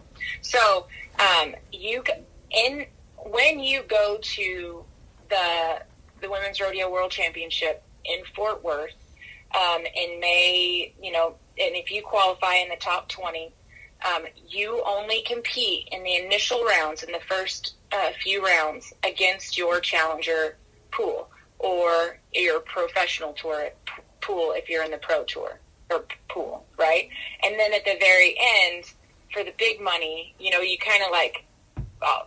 [0.41, 0.87] So
[1.19, 2.03] um, you
[2.51, 2.85] in
[3.17, 4.83] when you go to
[5.29, 5.81] the
[6.21, 8.93] the Women's Rodeo World Championship in Fort Worth
[9.55, 13.51] um, in May, you know, and if you qualify in the top 20,
[14.05, 19.57] um, you only compete in the initial rounds, in the first uh, few rounds, against
[19.57, 20.57] your challenger
[20.91, 21.29] pool
[21.59, 23.69] or your professional tour
[24.21, 27.09] pool if you're in the pro tour or pool, right?
[27.43, 28.85] And then at the very end,
[29.33, 31.45] for the big money, you know, you kind of like
[32.01, 32.19] uh,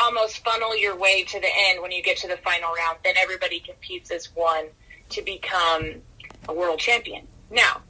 [0.00, 2.98] almost funnel your way to the end when you get to the final round.
[3.04, 4.66] Then everybody competes as one
[5.10, 6.02] to become
[6.48, 7.26] a world champion.
[7.50, 7.82] Now,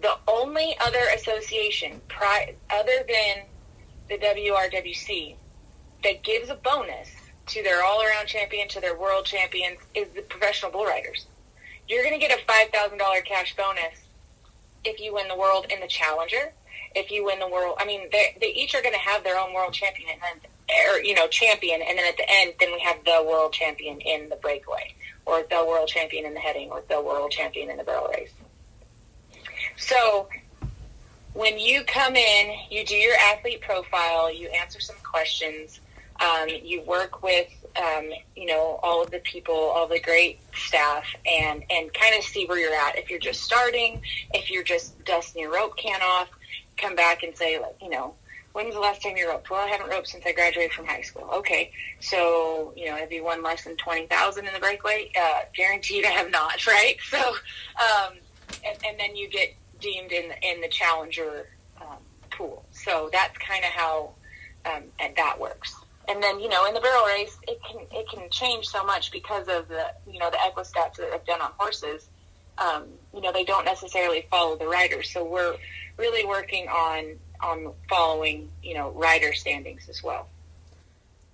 [0.00, 3.44] the only other association pri- other than
[4.08, 5.36] the WRWC
[6.04, 7.08] that gives a bonus
[7.46, 11.26] to their all-around champion to their world champions is the professional bull riders.
[11.88, 14.00] You're going to get a $5,000 cash bonus
[14.84, 16.52] if you win the world in the challenger.
[16.94, 19.54] If you win the world, I mean, they, each are going to have their own
[19.54, 20.50] world champion and then,
[20.88, 21.80] or, you know, champion.
[21.82, 24.94] And then at the end, then we have the world champion in the breakaway
[25.26, 28.32] or the world champion in the heading or the world champion in the barrel race.
[29.76, 30.28] So
[31.34, 35.80] when you come in, you do your athlete profile, you answer some questions,
[36.20, 41.04] um, you work with, um, you know, all of the people, all the great staff,
[41.30, 42.96] and and kind of see where you're at.
[42.96, 44.00] If you're just starting,
[44.32, 46.28] if you're just dusting your rope can off,
[46.78, 48.14] come back and say, like, you know,
[48.56, 49.50] when's the last time you roped?
[49.50, 51.28] Well, I haven't roped since I graduated from high school.
[51.30, 55.12] Okay, so you know, have you won less than twenty thousand in the breakaway?
[55.14, 56.54] Uh, guaranteed, I have not.
[56.66, 56.96] Right.
[57.10, 58.14] So, um,
[58.64, 61.48] and, and then you get deemed in in the challenger
[61.80, 61.98] um,
[62.30, 62.64] pool.
[62.72, 64.10] So that's kind of how
[64.64, 65.76] um, that works.
[66.08, 69.12] And then you know in the barrel race, it can it can change so much
[69.12, 72.08] because of the you know the equistats that I've done on horses.
[72.58, 75.56] Um, you know they don't necessarily follow the riders, so we're
[75.98, 80.28] really working on on following you know rider standings as well.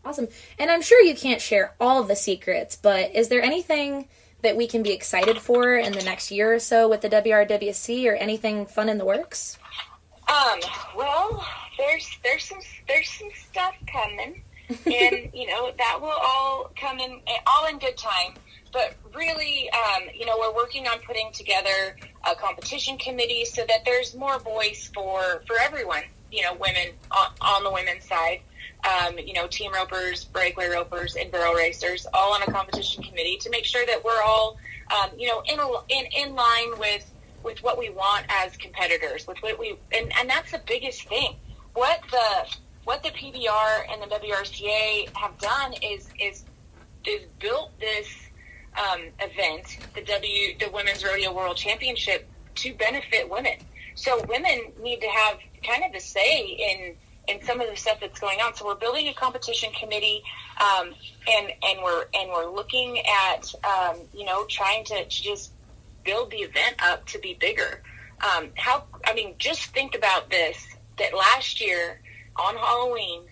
[0.05, 4.09] Awesome, and I'm sure you can't share all of the secrets, but is there anything?
[4.43, 8.11] that we can be excited for in the next year or so with the WRWC
[8.11, 9.57] or anything fun in the works?
[10.29, 10.61] Um,
[10.97, 11.47] well,
[11.79, 14.43] there's there's some there's some stuff coming,
[14.87, 18.35] and you know that will all come in all in good time.
[18.73, 21.97] But really, um, you know, we're working on putting together
[22.31, 26.05] a competition committee so that there's more voice for for everyone.
[26.31, 28.41] You know, women on, on the women's side
[28.85, 33.37] um, you know, team ropers, breakaway ropers, and barrel racers, all on a competition committee
[33.39, 34.59] to make sure that we're all,
[34.93, 35.59] um, you know, in,
[35.89, 37.09] in in line with
[37.45, 41.37] with what we want as competitors, with what we, and, and that's the biggest thing.
[41.75, 46.45] What the what the PBR and the WRCA have done is is
[47.07, 48.22] is built this
[48.77, 53.55] um, event, the W the Women's Rodeo World Championship, to benefit women.
[53.95, 56.95] So women need to have kind of a say in
[57.29, 58.55] in some of the stuff that's going on.
[58.55, 60.23] So we're building a competition committee,
[60.61, 60.95] um,
[61.29, 65.53] and and we're and we're looking at um, you know trying to, to, just
[66.05, 67.83] build the event up to be bigger.
[68.21, 70.67] Um, how I mean, just think about this:
[70.99, 72.01] that last year
[72.37, 73.23] on Halloween,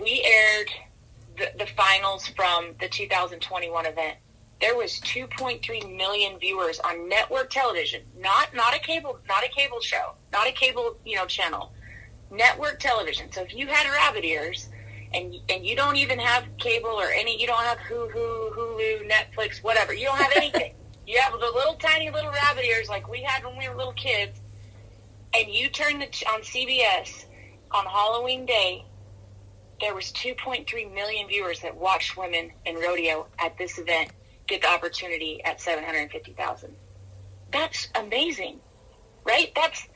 [0.00, 0.70] we aired
[1.40, 4.16] the, the finals from the 2021 event.
[4.60, 9.80] There was 2.3 million viewers on network television, not not a cable, not a cable
[9.80, 11.72] show, not a cable you know channel
[12.30, 13.30] network television.
[13.32, 14.68] So if you had rabbit ears
[15.12, 19.62] and and you don't even have cable or any, you don't have Hulu, Hulu, Netflix,
[19.62, 19.92] whatever.
[19.94, 20.74] You don't have anything.
[21.06, 23.94] you have the little tiny little rabbit ears like we had when we were little
[23.94, 24.38] kids,
[25.34, 27.24] and you turn the on CBS
[27.70, 28.84] on Halloween Day.
[29.80, 34.10] There was 2.3 million viewers that watched women in rodeo at this event
[34.46, 36.74] get the opportunity at 750,000.
[37.52, 38.60] That's amazing,
[39.24, 39.52] right?
[39.54, 39.86] That's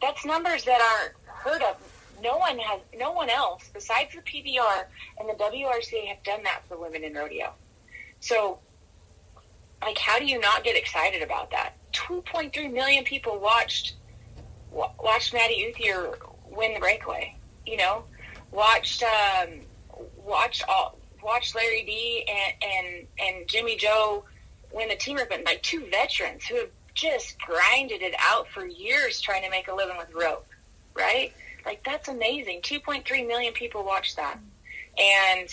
[0.00, 1.76] that's numbers that are heard of.
[2.22, 4.84] No one has, no one else besides the PBR
[5.18, 7.52] and the WRCA have done that for women in rodeo.
[8.20, 8.58] So,
[9.80, 11.74] like, how do you not get excited about that?
[11.92, 13.94] 2.3 million people watched
[14.70, 16.16] watched Maddie Uthier
[16.48, 17.36] win the breakaway.
[17.66, 18.04] You know,
[18.52, 19.48] watched um,
[20.24, 24.24] watched all watched Lari Dee and and and Jimmy Jo
[24.72, 25.44] win the team event.
[25.44, 29.74] Like two veterans who have just grinded it out for years trying to make a
[29.74, 30.46] living with rope
[30.94, 31.32] right?
[31.64, 32.60] Like that's amazing.
[32.62, 34.38] 2.3 million people watch that.
[34.98, 35.48] And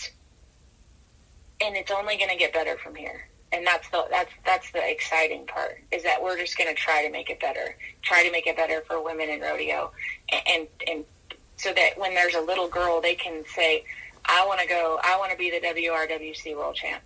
[1.62, 3.26] and it's only going to get better from here.
[3.52, 7.04] And that's the that's that's the exciting part is that we're just going to try
[7.04, 9.90] to make it better, try to make it better for women in rodeo,
[10.30, 11.04] and and, and
[11.60, 13.84] so that when there's a little girl, they can say,
[14.24, 14.98] "I want to go.
[15.02, 17.02] I want to be the WRWC world champ."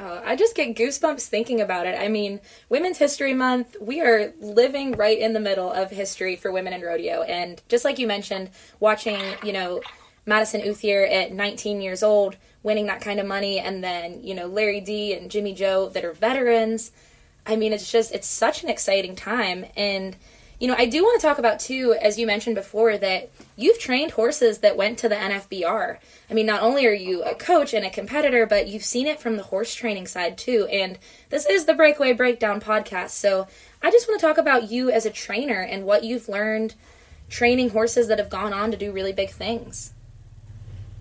[0.00, 1.94] Uh, I just get goosebumps thinking about it.
[2.00, 6.50] I mean, Women's History Month, we are living right in the middle of history for
[6.50, 7.20] women in rodeo.
[7.22, 8.48] And just like you mentioned,
[8.78, 9.82] watching, you know,
[10.24, 14.46] Madison Uthier at 19 years old winning that kind of money, and then, you know,
[14.46, 16.92] Lari Dee and Jimmy Jo that are veterans.
[17.46, 19.66] I mean, it's just, it's such an exciting time.
[19.76, 20.16] And,
[20.60, 23.78] you know, I do want to talk about, too, as you mentioned before, that you've
[23.78, 25.96] trained horses that went to the NFBR.
[26.30, 29.18] I mean, not only are you a coach and a competitor, but you've seen it
[29.18, 30.68] from the horse training side, too.
[30.70, 30.98] And
[31.30, 33.10] this is the Breakaway Breakdown podcast.
[33.10, 33.48] So
[33.82, 36.74] I just want to talk about you as a trainer and what you've learned
[37.30, 39.94] training horses that have gone on to do really big things.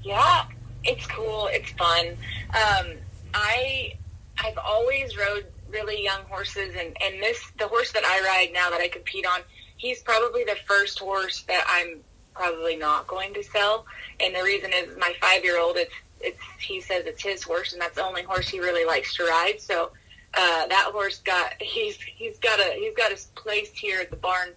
[0.02, 0.46] Yeah,
[0.86, 1.50] it's cool.
[1.52, 2.08] It's fun.
[2.56, 2.94] Um,
[3.34, 3.94] I
[4.42, 8.70] I've always rode really young horses, and and this the horse that I ride now
[8.70, 9.42] that I compete on,
[9.78, 12.00] he's probably the first horse that I'm
[12.34, 13.86] probably not going to sell.
[14.20, 15.78] And the reason is my five year old.
[15.78, 19.16] It's it's he says it's his horse, and that's the only horse he really likes
[19.16, 19.60] to ride.
[19.60, 19.92] So
[20.36, 24.18] uh, that horse got he's he's got a he's got his place here at the
[24.18, 24.50] barn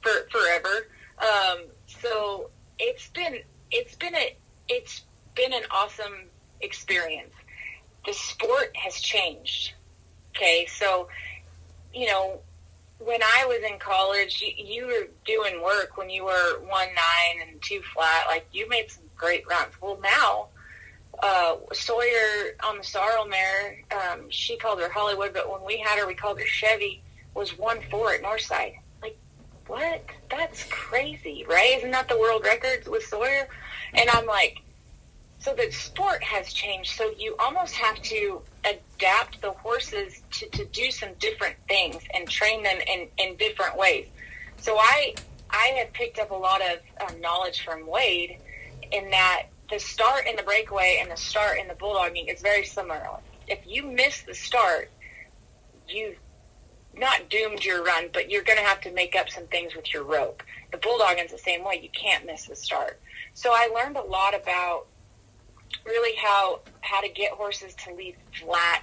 [0.00, 0.88] for forever.
[1.18, 4.34] Um, so it's been it's been a
[4.68, 5.02] it's
[5.34, 6.26] been an awesome
[6.60, 7.34] experience.
[8.06, 9.74] The sport has changed.
[10.34, 11.08] Okay, so
[11.92, 12.40] you know
[12.98, 17.48] when I was in college, you, you were doing work when you were one nine
[17.48, 18.26] and two flat.
[18.28, 19.72] Like you made some great runs.
[19.80, 20.48] Well, now
[21.22, 25.98] uh, Sawyer on the sorrel mare, um, she called her Hollywood, but when we had
[25.98, 27.02] her, we called her Chevy.
[27.34, 28.78] Was one four at Northside.
[29.00, 29.16] Like
[29.66, 30.04] what?
[30.28, 31.78] That's crazy, right?
[31.78, 33.46] Isn't that the world record with Sawyer?
[33.94, 34.60] And I'm like,
[35.40, 36.90] so the sport has changed.
[36.96, 42.28] So you almost have to adapt the horses to, to do some different things and
[42.28, 44.06] train them in, in different ways.
[44.58, 45.14] So I
[45.52, 48.38] I have picked up a lot of um, knowledge from Wade
[48.92, 52.64] in that the start in the breakaway and the start in the bulldogging is very
[52.64, 53.02] similar.
[53.48, 54.90] If you miss the start,
[55.88, 56.16] you've
[56.96, 59.92] not doomed your run, but you're going to have to make up some things with
[59.92, 60.42] your rope.
[60.72, 61.80] The bulldogging's the same way.
[61.82, 63.00] You can't miss the start.
[63.34, 64.86] So I learned a lot about
[65.84, 68.82] really how how to get horses to lead flat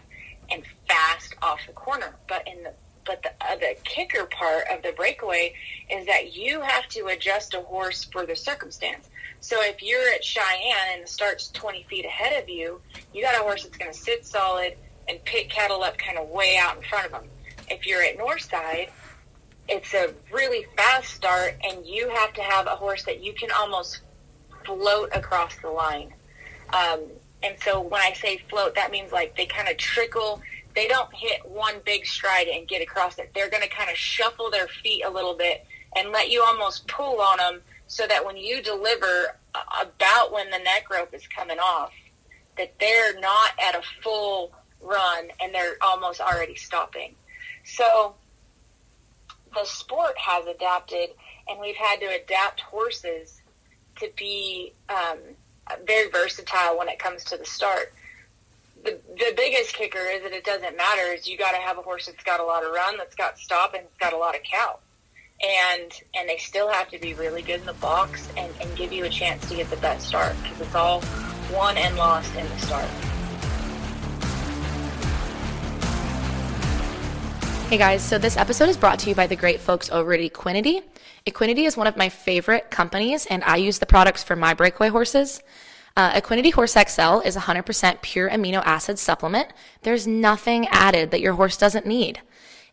[0.49, 2.15] and fast off the corner.
[2.27, 2.73] But in the
[3.05, 5.53] but the uh, the kicker part of the breakaway
[5.89, 9.07] is that you have to adjust a horse for the circumstance.
[9.39, 12.81] So if you're at Cheyenne and the start's 20 feet ahead of you,
[13.13, 14.75] you got a horse that's going to sit solid
[15.07, 17.23] and pick cattle up kind of way out in front of them.
[17.69, 18.89] If you're at Northside,
[19.69, 23.51] it's a really fast start, and you have to have a horse that you can
[23.51, 23.99] almost
[24.65, 26.13] float across the line.
[26.73, 27.01] Um,
[27.43, 30.41] and so when I say float, that means like they kind of trickle.
[30.75, 33.31] They don't hit one big stride and get across it.
[33.33, 36.87] They're going to kind of shuffle their feet a little bit and let you almost
[36.87, 39.35] pull on them so that when you deliver
[39.81, 41.93] about when the neck rope is coming off,
[42.57, 44.51] that they're not at a full
[44.81, 47.15] run and they're almost already stopping.
[47.63, 48.15] So
[49.53, 51.09] the sport has adapted
[51.47, 53.41] and we've had to adapt horses
[53.99, 55.17] to be um,
[55.85, 57.93] very versatile when it comes to the start.
[58.83, 61.81] The, the biggest kicker is that it doesn't matter is you got to have a
[61.81, 64.35] horse that's got a lot of run, that's got stop, and it's got a lot
[64.35, 64.79] of cow.
[65.41, 68.91] And and they still have to be really good in the box and, and give
[68.91, 71.03] you a chance to get the best start because it's all
[71.53, 72.89] won and lost in the start.
[77.69, 80.21] Hey guys, so this episode is brought to you by the great folks over at
[80.21, 80.81] Equinety.
[81.27, 84.87] Equinety is one of my favorite companies, and I use the products for my breakaway
[84.87, 85.43] horses.
[85.97, 89.51] Uh, Equinety Horse XL is 100% pure amino acid supplement.
[89.81, 92.21] There's nothing added that your horse doesn't need.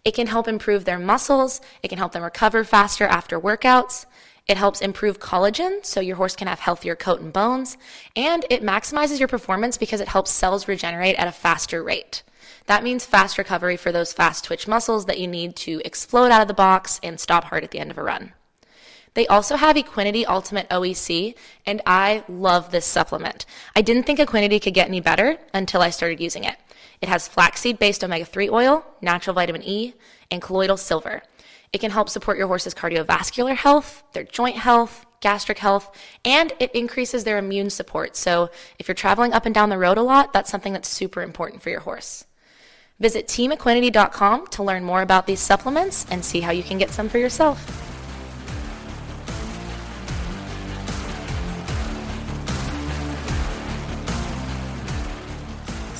[0.05, 1.61] It can help improve their muscles.
[1.83, 4.07] It can help them recover faster after workouts.
[4.47, 7.77] It helps improve collagen so your horse can have healthier coat and bones.
[8.15, 12.23] And it maximizes your performance because it helps cells regenerate at a faster rate.
[12.67, 16.43] That means fast recovery for those fast twitch muscles that you need to explode out
[16.43, 18.33] of the box and stop hard at the end of a run.
[19.15, 21.35] They also have Equinety Ultimate OEC,
[21.65, 23.47] and I love this supplement.
[23.75, 26.57] I didn't think Equinety could get any better until I started using it.
[27.01, 29.95] It has flaxseed based omega 3 oil, natural vitamin E,
[30.31, 31.23] and colloidal silver.
[31.73, 35.91] It can help support your horse's cardiovascular health, their joint health, gastric health,
[36.25, 38.17] and it increases their immune support.
[38.17, 41.23] So if you're traveling up and down the road a lot, that's something that's super
[41.23, 42.27] important for your horse.
[43.01, 47.09] Visit teamequinety.com to learn more about these supplements and see how you can get some
[47.09, 47.59] for yourself.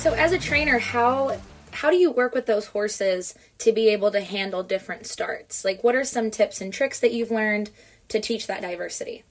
[0.05, 1.35] So, as a trainer, how
[1.71, 5.65] how do you work with those horses to be able to handle different starts?
[5.65, 7.71] Like, what are some tips and tricks that you've learned
[8.09, 9.23] to teach that diversity?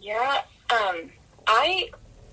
[0.00, 1.10] Yeah, um,
[1.46, 1.90] I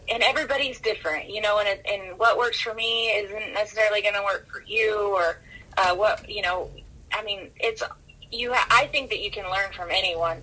[0.07, 4.23] and everybody's different, you know, and and what works for me isn't necessarily going to
[4.23, 5.41] work for you, or
[5.75, 6.69] uh, what you know.
[7.11, 7.83] I mean, it's
[8.31, 8.53] you.
[8.53, 10.37] Ha- I think that you can learn from anyone.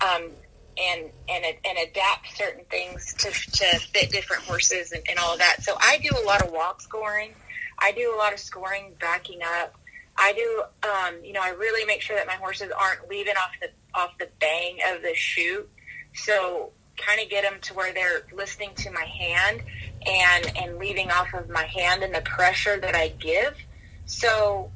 [0.00, 0.30] Um,
[0.78, 5.38] and and and adapt certain things to, to fit different horses and, and all of
[5.38, 5.62] that.
[5.62, 7.34] So I do a lot of walk scoring.
[7.78, 9.74] I do a lot of scoring, backing up.
[10.16, 13.52] I do, um, you know, I really make sure that my horses aren't leaving off
[13.60, 15.68] the off the bang of the chute.
[16.14, 19.62] So kind of get them to where they're listening to my hand
[20.06, 23.56] and and leaving off of my hand and the pressure that I give.
[24.06, 24.70] So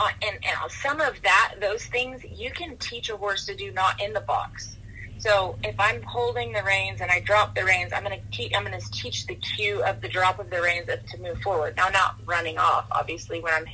[0.00, 3.70] uh, and, and some of that, those things, you can teach a horse to do
[3.70, 4.76] not in the box.
[5.20, 8.52] So if I'm holding the reins and I drop the reins, I'm going to teach.
[8.56, 11.76] I'm going to teach the cue of the drop of the reins to move forward.
[11.76, 13.66] Now, not running off, obviously, when I'm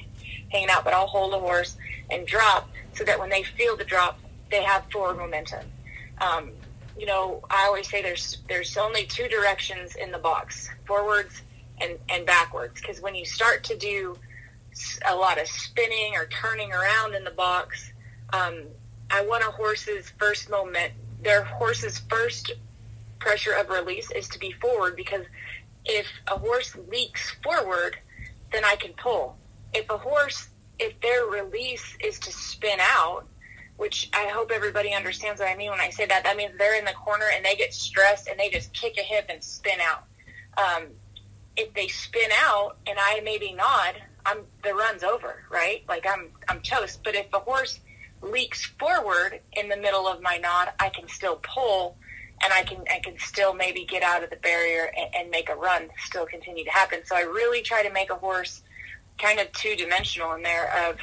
[0.51, 1.77] hanging out, but I'll hold a horse
[2.11, 4.19] and drop so that when they feel the drop,
[4.51, 5.65] they have forward momentum.
[6.21, 6.51] Um,
[6.99, 11.43] you know, I always say there's there's only two directions in the box: forwards
[11.81, 12.81] and and backwards.
[12.81, 14.19] Because when you start to do
[15.07, 17.93] a lot of spinning or turning around in the box,
[18.33, 18.63] um,
[19.13, 20.93] I want a horse's first moment
[21.27, 22.53] their horse's first
[23.19, 25.27] pressure of release is to be forward because
[25.85, 27.97] if a horse leaks forward,
[28.53, 29.37] then I can pull.
[29.75, 30.47] If a horse,
[30.79, 33.27] if their release is to spin out,
[33.77, 36.79] which I hope everybody understands what I mean when I say that, that means they're
[36.79, 39.81] in the corner and they get stressed and they just kick a hip and spin
[39.83, 40.05] out.
[40.57, 40.85] Um,
[41.57, 45.83] if they spin out and I maybe nod, I'm the run's over, right?
[45.89, 47.01] Like I'm I'm toast.
[47.03, 47.81] But if a horse
[48.23, 51.97] leaks forward in the middle of my knot, I can still pull
[52.43, 55.49] and I can I can still maybe get out of the barrier and, and make
[55.49, 57.01] a run still continue to happen.
[57.05, 58.63] So I really try to make a horse
[59.19, 60.99] kind of two dimensional in there of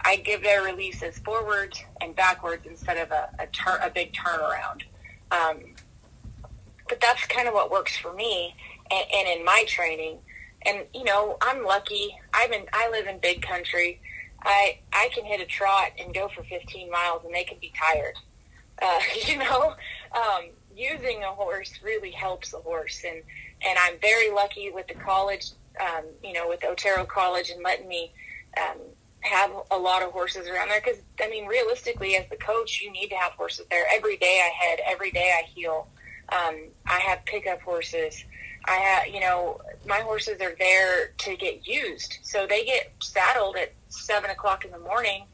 [0.00, 4.82] I give their releases forwards and backwards instead of a, a, a big turnaround.
[5.30, 5.74] Um,
[6.88, 8.54] but that's kind of what works for me
[8.90, 10.18] and, and in my training.
[10.62, 12.16] And you know, I'm lucky.
[12.32, 12.64] I'm in.
[12.72, 14.00] I live in big country.
[14.42, 17.72] I I can hit a trot and go for 15 miles, and they can be
[17.76, 18.14] tired.
[18.80, 19.74] Uh, you know,
[20.12, 20.44] um,
[20.76, 23.22] using a horse really helps a horse, and
[23.66, 27.88] and I'm very lucky with the college, um, you know, with Otero College and letting
[27.88, 28.12] me
[28.56, 28.78] um,
[29.20, 30.80] have a lot of horses around there.
[30.80, 34.40] Because I mean, realistically, as the coach, you need to have horses there every day.
[34.44, 35.32] I head every day.
[35.36, 35.88] I heel.
[36.30, 38.22] Um, I have pickup horses.
[38.66, 42.18] I have, you know, my horses are there to get used.
[42.22, 45.24] So they get saddled at seven o'clock in the morning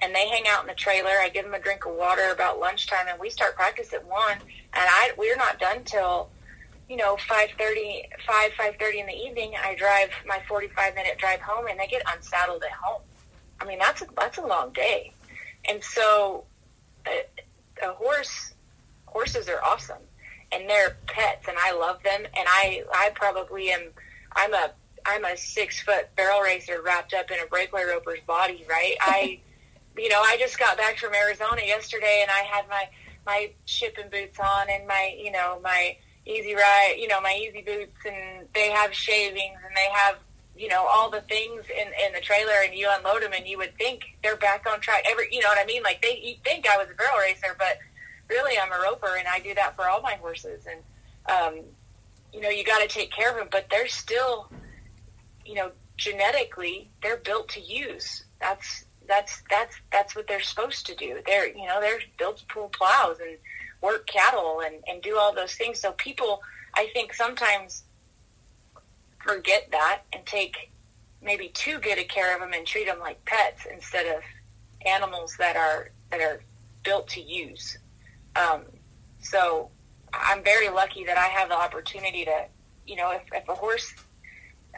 [0.00, 1.10] and they hang out in the trailer.
[1.10, 4.38] I give them a drink of water about lunchtime and we start practice at one
[4.38, 4.42] and
[4.74, 6.30] I, we're not done till,
[6.88, 9.52] you know, 5.30, 5, 5.30 in the evening.
[9.62, 13.02] I drive my 45 minute drive home and they get unsaddled at home.
[13.60, 15.12] I mean, that's a, that's a long day.
[15.68, 16.44] And so
[17.06, 17.22] a,
[17.82, 18.52] a horse,
[19.06, 20.02] horses are awesome
[20.54, 23.90] and they're pets and I love them and I I probably am
[24.32, 24.70] I'm a
[25.06, 28.96] I'm a six foot barrel racer wrapped up in a breakaway roper's body, right?
[29.00, 29.40] I
[29.96, 32.88] you know, I just got back from Arizona yesterday and I had my
[33.26, 35.96] my shipping boots on and my you know, my
[36.26, 40.16] easy ride you know, my easy boots and they have shavings and they have
[40.56, 43.58] you know all the things in in the trailer and you unload them and you
[43.58, 46.36] would think they're back on track every you know what i mean like they you
[46.44, 47.78] think i was a barrel racer but
[48.28, 50.66] really I'm a roper and I do that for all my horses.
[50.66, 50.80] And,
[51.30, 51.64] um,
[52.32, 54.50] you know, you got to take care of them, but they're still,
[55.44, 58.24] you know, genetically they're built to use.
[58.40, 61.20] That's, that's, that's, that's what they're supposed to do.
[61.26, 63.36] They're, you know, they're built to pull plows and
[63.80, 65.80] work cattle and, and do all those things.
[65.80, 66.42] So people,
[66.74, 67.84] I think sometimes
[69.18, 70.70] forget that and take
[71.22, 74.22] maybe too good a care of them and treat them like pets instead of
[74.84, 76.42] animals that are, that are
[76.82, 77.78] built to use.
[78.36, 78.62] Um,
[79.22, 79.70] so
[80.12, 82.44] I'm very lucky that I have the opportunity to,
[82.86, 83.94] you know, if, if a horse,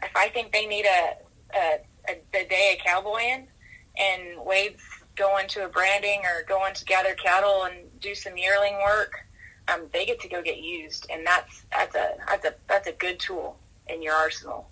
[0.03, 1.17] if I think they need a,
[1.57, 1.79] a,
[2.09, 3.49] a, a day of cowboying
[3.97, 4.83] and Wade's
[5.17, 9.15] going to a branding or going to gather cattle and do some yearling work,
[9.69, 12.93] um, they get to go get used, and that's that's a that's a that's a
[12.93, 14.69] good tool in your arsenal.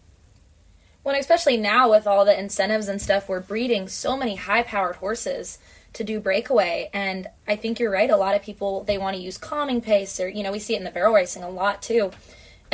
[1.03, 5.59] Well, especially now with all the incentives and stuff, we're breeding so many high-powered horses
[5.93, 6.89] to do breakaway.
[6.95, 8.09] And I think you're right.
[8.09, 10.75] A lot of people, they want to use calming pace or, you know, we see
[10.75, 12.11] it in the barrel racing a lot too.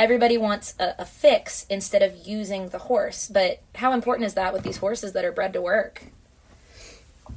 [0.01, 3.29] Everybody wants a, a fix instead of using the horse.
[3.31, 6.05] But how important is that with these horses that are bred to work?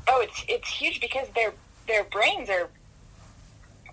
[0.09, 1.53] Oh, it's, it's huge because their,
[1.87, 2.71] their brains are,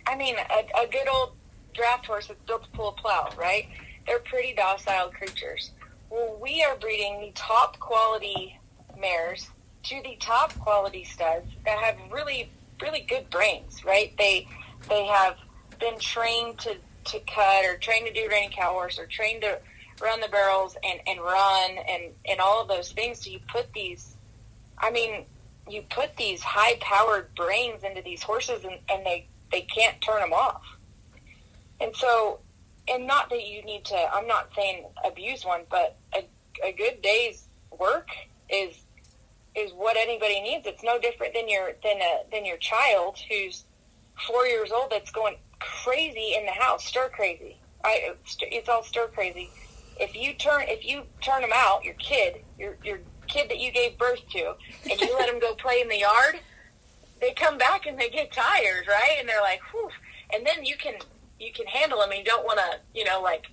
[0.07, 1.33] I mean, a, a good old
[1.73, 3.67] draft horse that's built to pull a plow, right?
[4.07, 5.71] They're pretty docile creatures.
[6.09, 8.57] Well, we are breeding the top quality
[8.97, 9.49] mares
[9.83, 12.49] to the top quality studs that have really,
[12.81, 14.13] really good brains, right?
[14.17, 14.47] They
[14.87, 15.35] they have
[15.77, 19.59] been trained to, to cut or trained to do reining cow horse or trained to
[20.01, 23.23] run the barrels and, and run and, and all of those things.
[23.23, 24.15] So you put these,
[24.77, 25.25] I mean,
[25.69, 30.21] you put these high powered brains into these horses and, and they, they can't turn
[30.21, 30.63] them off.
[31.79, 32.39] And so,
[32.87, 36.25] and not that you need to, I'm not saying abuse one, but a,
[36.63, 37.43] a good day's
[37.77, 38.09] work
[38.49, 38.75] is,
[39.55, 40.65] is what anybody needs.
[40.65, 43.63] It's no different than your, than a, than your child who's
[44.27, 45.37] four years old that's going
[45.83, 47.57] crazy in the house, stir crazy.
[47.83, 49.49] I, it's all stir crazy.
[49.99, 53.71] If you turn, if you turn them out, your kid, your, your kid that you
[53.71, 54.55] gave birth to,
[54.89, 56.39] and you let them go play in the yard,
[57.19, 59.17] they come back and they get tired, right?
[59.19, 59.89] And they're like, whew.
[60.33, 60.95] And then you can
[61.39, 63.47] you can handle them, and you don't want to, you know, like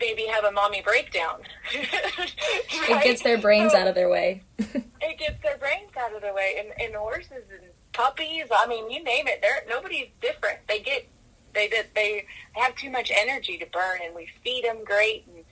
[0.00, 1.40] maybe have a mommy breakdown.
[1.74, 1.86] right?
[2.72, 4.42] It gets their brains so, out of their way.
[4.58, 8.46] it gets their brains out of their way, and, and horses and puppies.
[8.50, 9.40] I mean, you name it.
[9.42, 10.58] They're nobody's different.
[10.68, 11.06] They get
[11.54, 15.44] they they have too much energy to burn, and we feed them great, and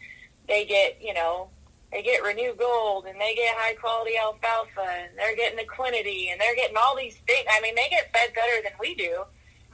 [0.48, 1.48] they get you know
[1.92, 6.40] they get Renew Gold and they get high quality alfalfa and they're getting Equinety and
[6.40, 7.46] they're getting all these things.
[7.51, 9.22] I mean, they get fed better than we do,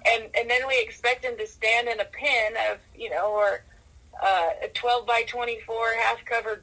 [0.06, 3.64] and and then we expect them to stand in a pen of you know or
[4.22, 6.62] uh, a twelve by twenty four half covered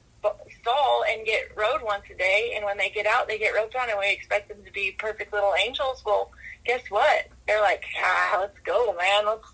[0.61, 2.53] stall and get rode once a day.
[2.55, 4.95] And when they get out, they get roped on, and we expect them to be
[4.97, 6.03] perfect little angels.
[6.05, 6.31] Well,
[6.65, 7.27] guess what?
[7.47, 9.25] They're like, ah, let's go, man.
[9.25, 9.47] Let's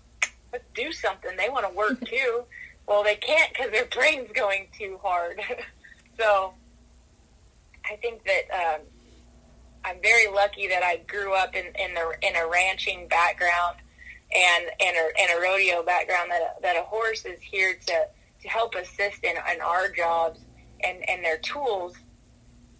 [0.52, 1.36] let's do something.
[1.36, 2.44] They want to work too.
[2.86, 5.40] well, they can't because their brain's going too hard.
[6.18, 6.52] So
[7.90, 8.80] I think that um,
[9.86, 13.76] I'm very lucky that I grew up in, in the in a ranching background
[14.30, 18.06] and and a, and a rodeo background that a, that a horse is here to
[18.42, 20.40] to help assist in, in our jobs
[20.84, 21.94] and and their tools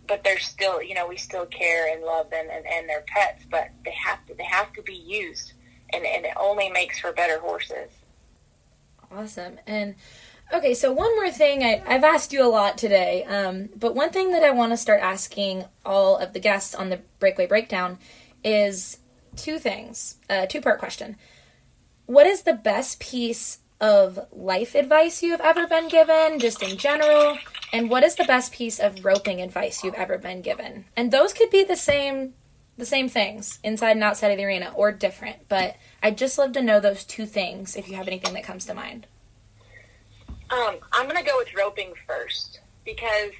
[0.06, 3.44] but they're still you know we still care and love them and, and their pets
[3.50, 5.52] but they have to they have to be used
[5.92, 7.90] and, and it only makes for better horses
[9.10, 9.94] awesome and
[10.52, 11.62] Okay, so one more thing.
[11.62, 14.76] I, have asked you a lot today, um, but one thing that I want to
[14.76, 17.98] start asking all of the guests on the Breakaway Breakdown
[18.42, 18.98] is
[19.36, 20.16] two things.
[20.28, 21.16] A two part question.
[22.06, 26.76] What is the best piece of life advice you have ever been given, just in
[26.76, 27.38] general?
[27.72, 30.86] And what is the best piece of roping advice you've ever been given?
[30.96, 32.34] And those could be the same
[32.76, 36.52] the same things inside and outside of the arena or different, but I'd just love
[36.52, 39.06] to know those two things if you have anything that comes to mind.
[40.50, 43.32] Um, I'm going to go with roping first because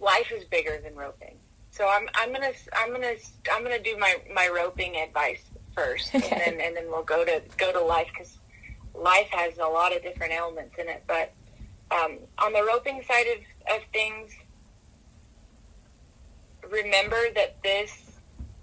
[0.00, 1.34] life is bigger than roping.
[1.70, 3.14] So I'm I'm gonna I'm gonna
[3.52, 5.42] I'm gonna do my, my roping advice
[5.76, 6.28] first, okay.
[6.28, 8.36] and then and then we'll go to go to life because
[8.96, 11.04] life has a lot of different elements in it.
[11.06, 11.32] But
[11.90, 14.32] um, on the roping side of, of things,
[16.70, 18.10] remember that this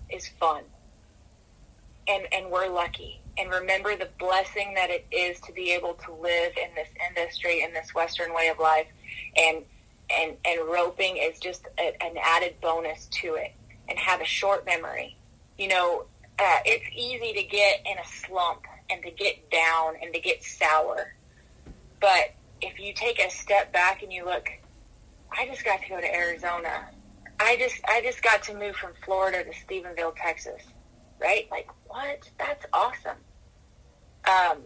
[0.09, 0.63] is fun,
[2.07, 3.19] and and we're lucky.
[3.37, 7.63] And remember the blessing that it is to be able to live in this industry
[7.63, 8.87] in this western way of life.
[9.35, 9.63] And
[10.09, 13.51] and and roping is just a, an added bonus to it.
[13.89, 15.17] And have a short memory.
[15.57, 16.05] You know
[16.39, 20.43] uh, it's easy to get in a slump and to get down and to get
[20.43, 21.13] sour.
[21.99, 22.33] But
[22.65, 24.49] if you take a step back and you look
[25.31, 26.85] i just got to go to arizona
[27.39, 30.61] i just i just got to move from florida to stephenville texas
[31.19, 31.47] right?
[31.51, 32.29] Like, what?
[32.37, 33.17] That's awesome.
[34.25, 34.59] Um,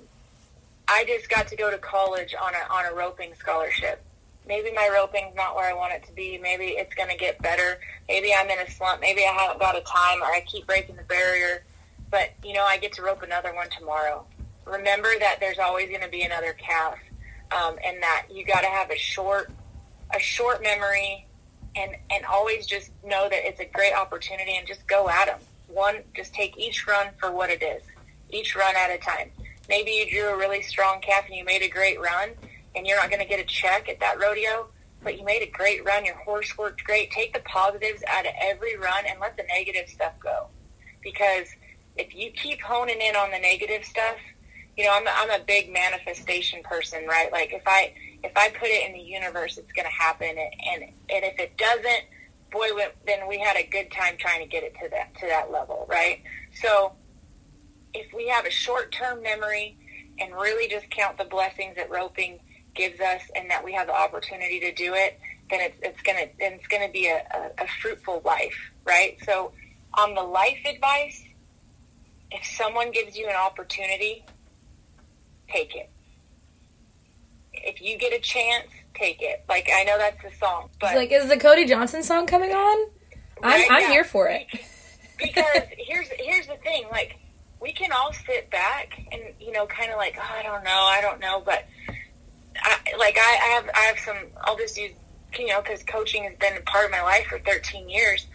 [0.88, 4.04] I just got to go to college on a on a roping scholarship.
[4.48, 6.40] Maybe my roping's not where I want it to be.
[6.42, 7.80] Maybe it's going to get better.
[8.08, 9.00] Maybe I'm in a slump.
[9.00, 11.64] Maybe I haven't got a time, or I keep breaking the barrier.
[12.10, 14.26] But you know, I get to rope another one tomorrow.
[14.66, 16.98] Remember that there's always going to be another calf,
[17.52, 19.52] um, and that you got to have a short
[20.14, 21.28] a short memory,
[21.76, 25.40] and and always just know that it's a great opportunity, and just go at them.
[25.68, 27.84] One, just take each run for what it is,
[28.32, 29.32] each run at a time
[29.70, 32.32] maybe you drew a really strong calf and you made a great run
[32.76, 34.68] and you're not going to get a check at that rodeo,
[35.04, 36.04] but you made a great run.
[36.04, 37.12] Your horse worked great.
[37.12, 40.48] Take the positives out of every run and let the negative stuff go.
[41.02, 41.48] Because
[41.98, 44.18] if you keep honing in on the negative stuff,
[44.80, 47.30] you know, I'm a, I'm a big manifestation person, right?
[47.34, 50.40] Like if I if I put it in the universe, it's going to happen, and,
[50.40, 52.06] and and if it doesn't,
[52.50, 52.70] boy,
[53.06, 55.86] then we had a good time trying to get it to that to that level,
[55.90, 56.22] right?
[56.62, 56.94] So
[57.94, 59.76] if we have a short term memory
[60.18, 62.40] and really just count the blessings that roping
[62.74, 65.20] gives us and that we have the opportunity to do it,
[65.50, 69.18] then it's, it's gonna then it's gonna be a, a, a fruitful life, right?
[69.26, 69.52] So
[69.96, 71.22] on the life advice,
[72.32, 74.24] if someone gives you an opportunity,
[75.52, 75.90] take it.
[77.54, 78.68] If you get a chance
[79.00, 79.44] take it.
[79.48, 82.52] Like I know that's the song, but It's like, is the Cody Johnson song coming
[82.52, 82.90] on?
[83.42, 84.48] I'm, I'm here for it.
[85.18, 87.18] because here's here's the thing like
[87.62, 90.70] we can all sit back and you know kind of like oh, i don't know
[90.70, 91.66] i don't know but
[92.56, 94.92] I, like I, I have i have some i'll just use
[95.38, 98.28] you know because coaching has been a part of my life for 13 years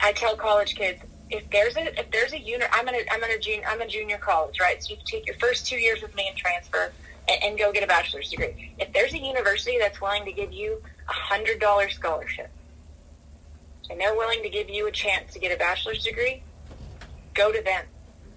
[0.00, 3.22] i tell college kids if there's a if there's a unit i'm in a i'm
[3.24, 5.76] in a junior i'm in junior college right so you can take your first two
[5.76, 6.92] years with me and transfer
[7.28, 10.52] and, and go get a bachelor's degree if there's a university that's willing to give
[10.52, 12.50] you a hundred dollar scholarship
[13.92, 16.42] and they're willing to give you a chance to get a bachelor's degree,
[17.34, 17.84] go to them.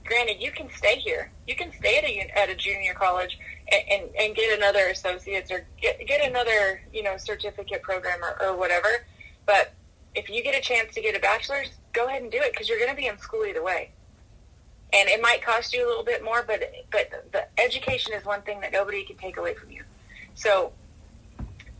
[0.03, 1.31] Granted, you can stay here.
[1.47, 3.39] You can stay at a at a junior college
[3.71, 8.39] and, and, and get another associate's or get get another you know certificate program or,
[8.43, 9.05] or whatever.
[9.45, 9.73] But
[10.15, 12.69] if you get a chance to get a bachelor's, go ahead and do it because
[12.69, 13.91] you're going to be in school either way.
[14.93, 18.41] And it might cost you a little bit more, but but the education is one
[18.43, 19.83] thing that nobody can take away from you.
[20.35, 20.71] So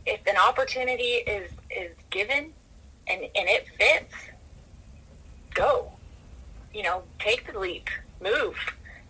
[0.04, 2.52] if an opportunity is is given
[3.06, 4.14] and and it fits,
[5.54, 5.92] go.
[6.74, 7.88] You know, take the leap,
[8.20, 8.56] move.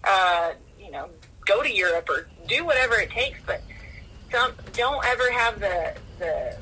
[0.05, 1.09] Uh, you know,
[1.45, 3.61] go to Europe or do whatever it takes, but
[4.31, 6.57] some don't ever have the the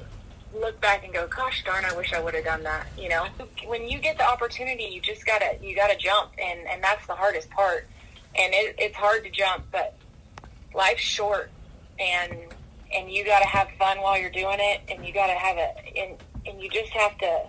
[0.55, 3.27] look back and go, "Gosh darn, I wish I would have done that." You know,
[3.67, 7.15] when you get the opportunity, you just gotta you gotta jump, and and that's the
[7.15, 7.89] hardest part.
[8.37, 9.97] And it, it's hard to jump, but
[10.75, 11.51] life's short,
[11.99, 12.33] and
[12.93, 16.17] and you gotta have fun while you're doing it, and you gotta have a and
[16.47, 17.47] and you just have to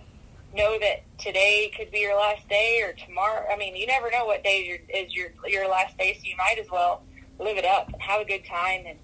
[0.55, 3.45] know that today could be your last day or tomorrow.
[3.51, 6.25] I mean, you never know what day is your, is your your last day, so
[6.25, 7.03] you might as well
[7.39, 8.97] live it up and have a good time and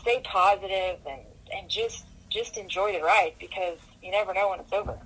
[0.00, 1.20] stay positive and
[1.52, 4.98] and just just enjoy the ride because you never know when it's over.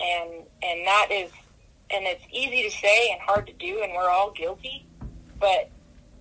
[0.00, 1.30] And and that is
[1.90, 4.86] and it's easy to say and hard to do, and we're all guilty.
[5.38, 5.70] But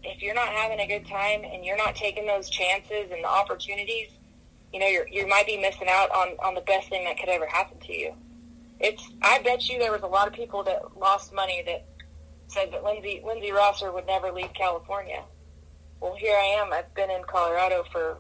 [0.03, 3.27] if you're not having a good time and you're not taking those chances and the
[3.27, 4.09] opportunities,
[4.73, 7.29] you know, you're, you might be missing out on, on the best thing that could
[7.29, 8.13] ever happen to you.
[8.79, 11.85] It's, I bet you there was a lot of people that lost money that
[12.47, 15.21] said that Linsay, Linsay Rosser would never leave California.
[15.99, 16.71] Well, here I am.
[16.71, 18.17] I've been in Colorado for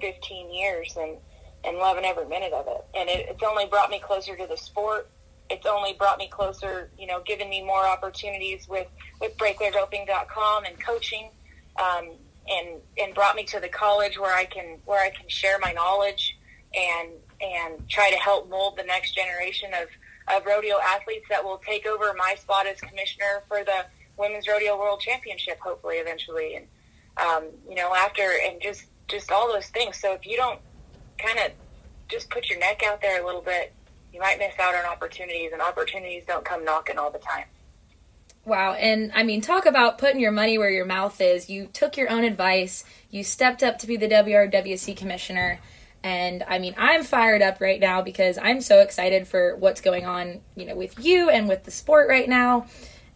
[0.00, 1.16] 15 years and,
[1.64, 2.84] and loving every minute of it.
[2.94, 5.08] And it, it's only brought me closer to the sport.
[5.50, 8.88] It's only brought me closer, you know, given me more opportunities with,
[9.20, 11.30] with breakawayroping.com and coaching.
[11.76, 12.10] Um,
[12.48, 15.72] and and brought me to the college where I can where I can share my
[15.72, 16.36] knowledge
[16.74, 17.10] and
[17.40, 19.88] and try to help mold the next generation of,
[20.36, 23.84] of rodeo athletes that will take over my spot as commissioner for the
[24.16, 26.66] women's rodeo world championship hopefully eventually and
[27.16, 30.60] um, you know after and just just all those things so if you don't
[31.24, 31.52] kind of
[32.08, 33.72] just put your neck out there a little bit
[34.12, 37.44] you might miss out on opportunities and opportunities don't come knocking all the time
[38.44, 38.72] Wow.
[38.72, 41.48] And I mean, talk about putting your money where your mouth is.
[41.48, 45.60] You took your own advice, you stepped up to be the WRWC commissioner.
[46.02, 50.04] And I mean, I'm fired up right now because I'm so excited for what's going
[50.04, 52.66] on, you know, with you and with the sport right now.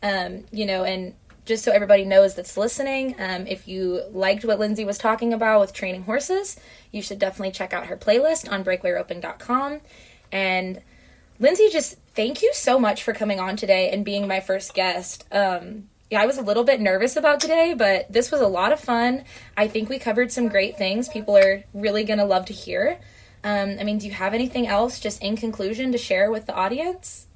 [0.03, 1.15] Um, you know, and
[1.47, 5.61] just so everybody knows that's listening, um, if you liked what Linsay was talking about
[5.61, 6.59] with training horses,
[6.91, 9.81] you should definitely check out her playlist on breakawayroping.com.
[10.33, 10.83] And
[11.41, 15.25] Linsay, just thank you so much for coming on today and being my first guest.
[15.31, 18.73] Um, yeah, I was a little bit nervous about today, but this was a lot
[18.73, 19.25] of fun.
[19.57, 22.99] I think we covered some great things people are really going to love to hear.
[23.45, 26.55] Um, I mean, do you have anything else, just in conclusion, to share with the
[26.55, 27.27] audience?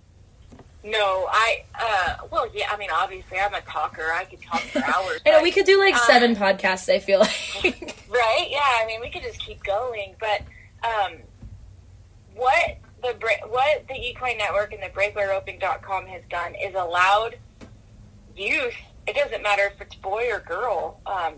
[0.83, 4.13] No, I, uh, well, yeah, I mean, obviously, I'm a talker.
[4.13, 5.21] I could talk for hours.
[5.27, 7.97] I know we could do like um, seven podcasts, I feel like.
[8.11, 8.49] Right?
[8.51, 10.17] Yeah, I mean, we could just keep going.
[10.19, 10.43] But
[10.83, 11.19] um,
[12.35, 13.15] what the
[13.47, 17.39] what the Equine Network and the BreakawayRoping.com has done is allowed
[18.37, 18.75] youth.
[19.07, 21.01] It doesn't matter if it's boy or girl.
[21.07, 21.35] Um,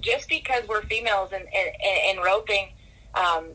[0.00, 2.70] just because we're females in, in, in roping,
[3.14, 3.50] um,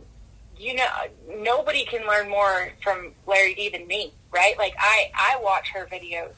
[0.62, 0.86] you know,
[1.28, 4.57] nobody can learn more from Lari Dee than me, right?
[4.57, 6.34] Like I, I watch her videos.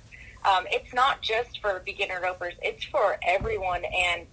[0.45, 3.84] Um, it's not just for beginner ropers; it's for everyone.
[3.86, 4.26] And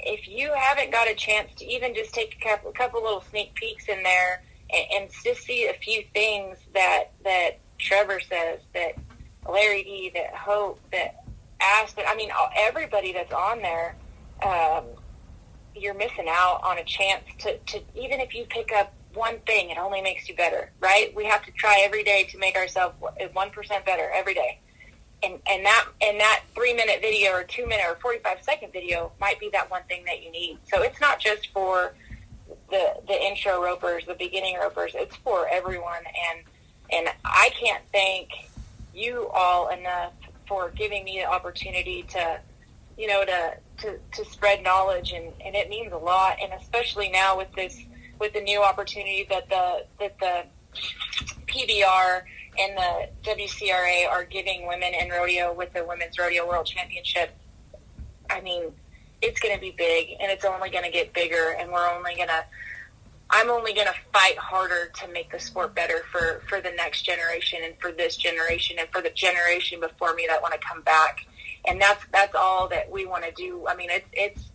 [0.00, 3.54] if you haven't got a chance to even just take a couple, couple little sneak
[3.54, 4.42] peeks in there
[4.72, 8.94] and, and just see a few things that that Trevor says, that
[9.46, 11.24] Lari Dee, that Hope, that
[11.60, 13.96] Aspen, I mean, everybody that's on there,
[14.42, 14.84] um,
[15.74, 19.70] you're missing out on a chance to, to even if you pick up one thing,
[19.70, 21.14] it only makes you better, right?
[21.14, 22.94] We have to try every day to make ourselves
[23.32, 24.60] one percent better every day.
[25.22, 28.72] And, and that and that three minute video or two minute or forty five second
[28.72, 30.58] video might be that one thing that you need.
[30.70, 31.94] So it's not just for
[32.70, 34.92] the the intro ropers, the beginning ropers.
[34.94, 36.44] It's for everyone, and
[36.92, 38.28] and I can't thank
[38.94, 40.12] you all enough
[40.46, 42.40] for giving me the opportunity to,
[42.98, 47.08] you know, to to, to spread knowledge, and and it means a lot, and especially
[47.08, 47.78] now with this
[48.18, 50.44] with the new opportunity that the that the
[51.46, 52.22] PBR
[52.58, 57.30] and the WCRA are giving women in rodeo with the Women's Rodeo World Championship.
[58.30, 58.72] I mean,
[59.22, 62.14] it's going to be big, and it's only going to get bigger, and we're only
[62.14, 62.44] going to.
[63.30, 67.02] I'm only going to fight harder to make the sport better for for the next
[67.02, 70.82] generation and for this generation and for the generation before me that want to come
[70.82, 71.26] back.
[71.66, 73.66] And that's that's all that we want to do.
[73.66, 74.50] I mean, it's it's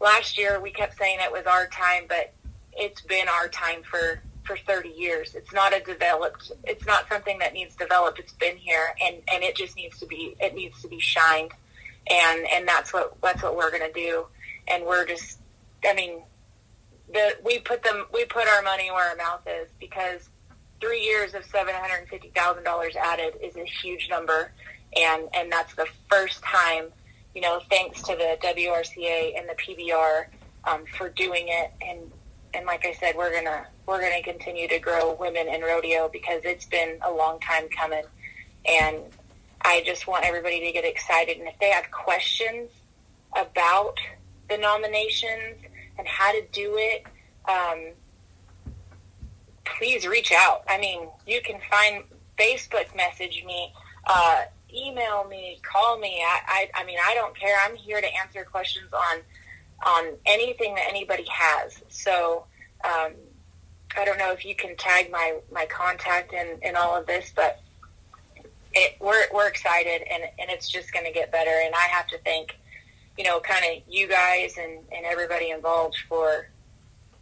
[0.00, 2.32] last year we kept saying it was our time, but
[2.80, 5.34] it's been our time for for 30 years.
[5.34, 6.50] It's not a developed.
[6.64, 8.18] It's not something that needs developed.
[8.18, 10.34] It's been here, and and it just needs to be.
[10.40, 11.52] It needs to be shined,
[12.10, 14.26] and and that's what that's what we're gonna do.
[14.66, 15.38] And we're just.
[15.84, 16.22] I mean,
[17.12, 18.06] the we put them.
[18.12, 20.28] We put our money where our mouth is because
[20.80, 24.52] three years of seven hundred fifty thousand dollars added is a huge number,
[24.96, 26.86] and and that's the first time.
[27.34, 30.24] You know, thanks to the WRCA and the PBR
[30.64, 32.10] um, for doing it, and
[32.54, 36.42] and like I said, we're gonna we're gonna continue to grow women in rodeo because
[36.44, 38.04] it's been a long time coming,
[38.66, 38.98] and
[39.62, 41.38] I just want everybody to get excited.
[41.38, 42.70] And if they have questions
[43.36, 43.96] about
[44.48, 45.58] the nominations
[45.98, 47.06] and how to do it,
[47.48, 47.92] um,
[49.64, 50.64] please reach out.
[50.68, 52.04] I mean, you can find
[52.38, 53.72] Facebook message me,
[54.06, 54.42] uh,
[54.74, 56.22] email me, call me.
[56.26, 57.56] I, I I mean, I don't care.
[57.64, 59.20] I'm here to answer questions on
[59.84, 61.82] on anything that anybody has.
[61.88, 62.44] So
[62.84, 63.12] um,
[63.96, 67.32] I don't know if you can tag my, my contact in, in all of this,
[67.34, 67.60] but
[68.72, 71.50] it, we're, we're excited and, and it's just going to get better.
[71.64, 72.56] And I have to thank,
[73.18, 76.48] you know, kind of you guys and, and everybody involved for,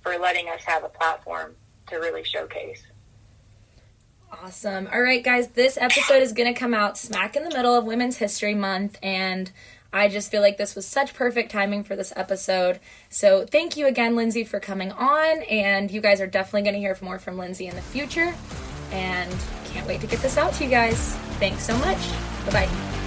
[0.02, 1.54] for letting us have a platform
[1.88, 2.82] to really showcase.
[4.30, 4.88] Awesome.
[4.92, 7.86] All right, guys, this episode is going to come out smack in the middle of
[7.86, 9.50] Women's History Month, and
[9.92, 12.78] I just feel like this was such perfect timing for this episode.
[13.08, 15.42] So thank you again, Linsay, for coming on.
[15.42, 18.34] And you guys are definitely going to hear more from Linsay in the future.
[18.92, 19.34] And
[19.66, 21.14] can't wait to get this out to you guys.
[21.38, 21.98] Thanks so much.
[22.46, 22.98] Bye bye.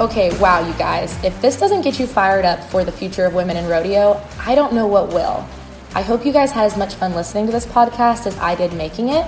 [0.00, 1.22] Okay, wow, you guys.
[1.22, 4.56] If this doesn't get you fired up for the future of women in rodeo, I
[4.56, 5.46] don't know what will.
[5.94, 8.72] I hope you guys had as much fun listening to this podcast as I did
[8.72, 9.24] making it.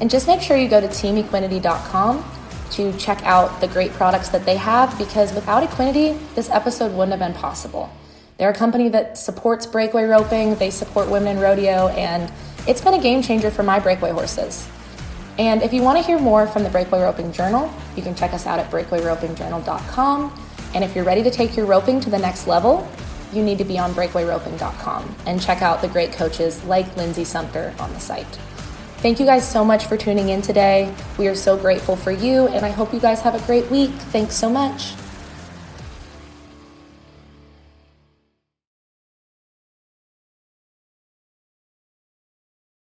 [0.00, 2.24] And just make sure you go to teamequinety.com
[2.72, 7.10] to check out the great products that they have because without Equinety, this episode wouldn't
[7.10, 7.90] have been possible.
[8.36, 12.32] They're a company that supports breakaway roping, they support women in rodeo, and
[12.66, 14.68] it's been a game changer for my breakaway horses.
[15.38, 18.32] And if you want to hear more from the Breakaway Roping Journal, you can check
[18.32, 20.40] us out at breakawayropingjournal.com.
[20.74, 22.88] And if you're ready to take your roping to the next level,
[23.32, 27.74] you need to be on breakawayroping.com and check out the great coaches like Linsay Sumpter
[27.80, 28.38] on the site.
[29.04, 30.90] Thank you guys so much for tuning in today.
[31.18, 33.90] We are so grateful for you, and I hope you guys have a great week.
[33.90, 34.94] Thanks so much.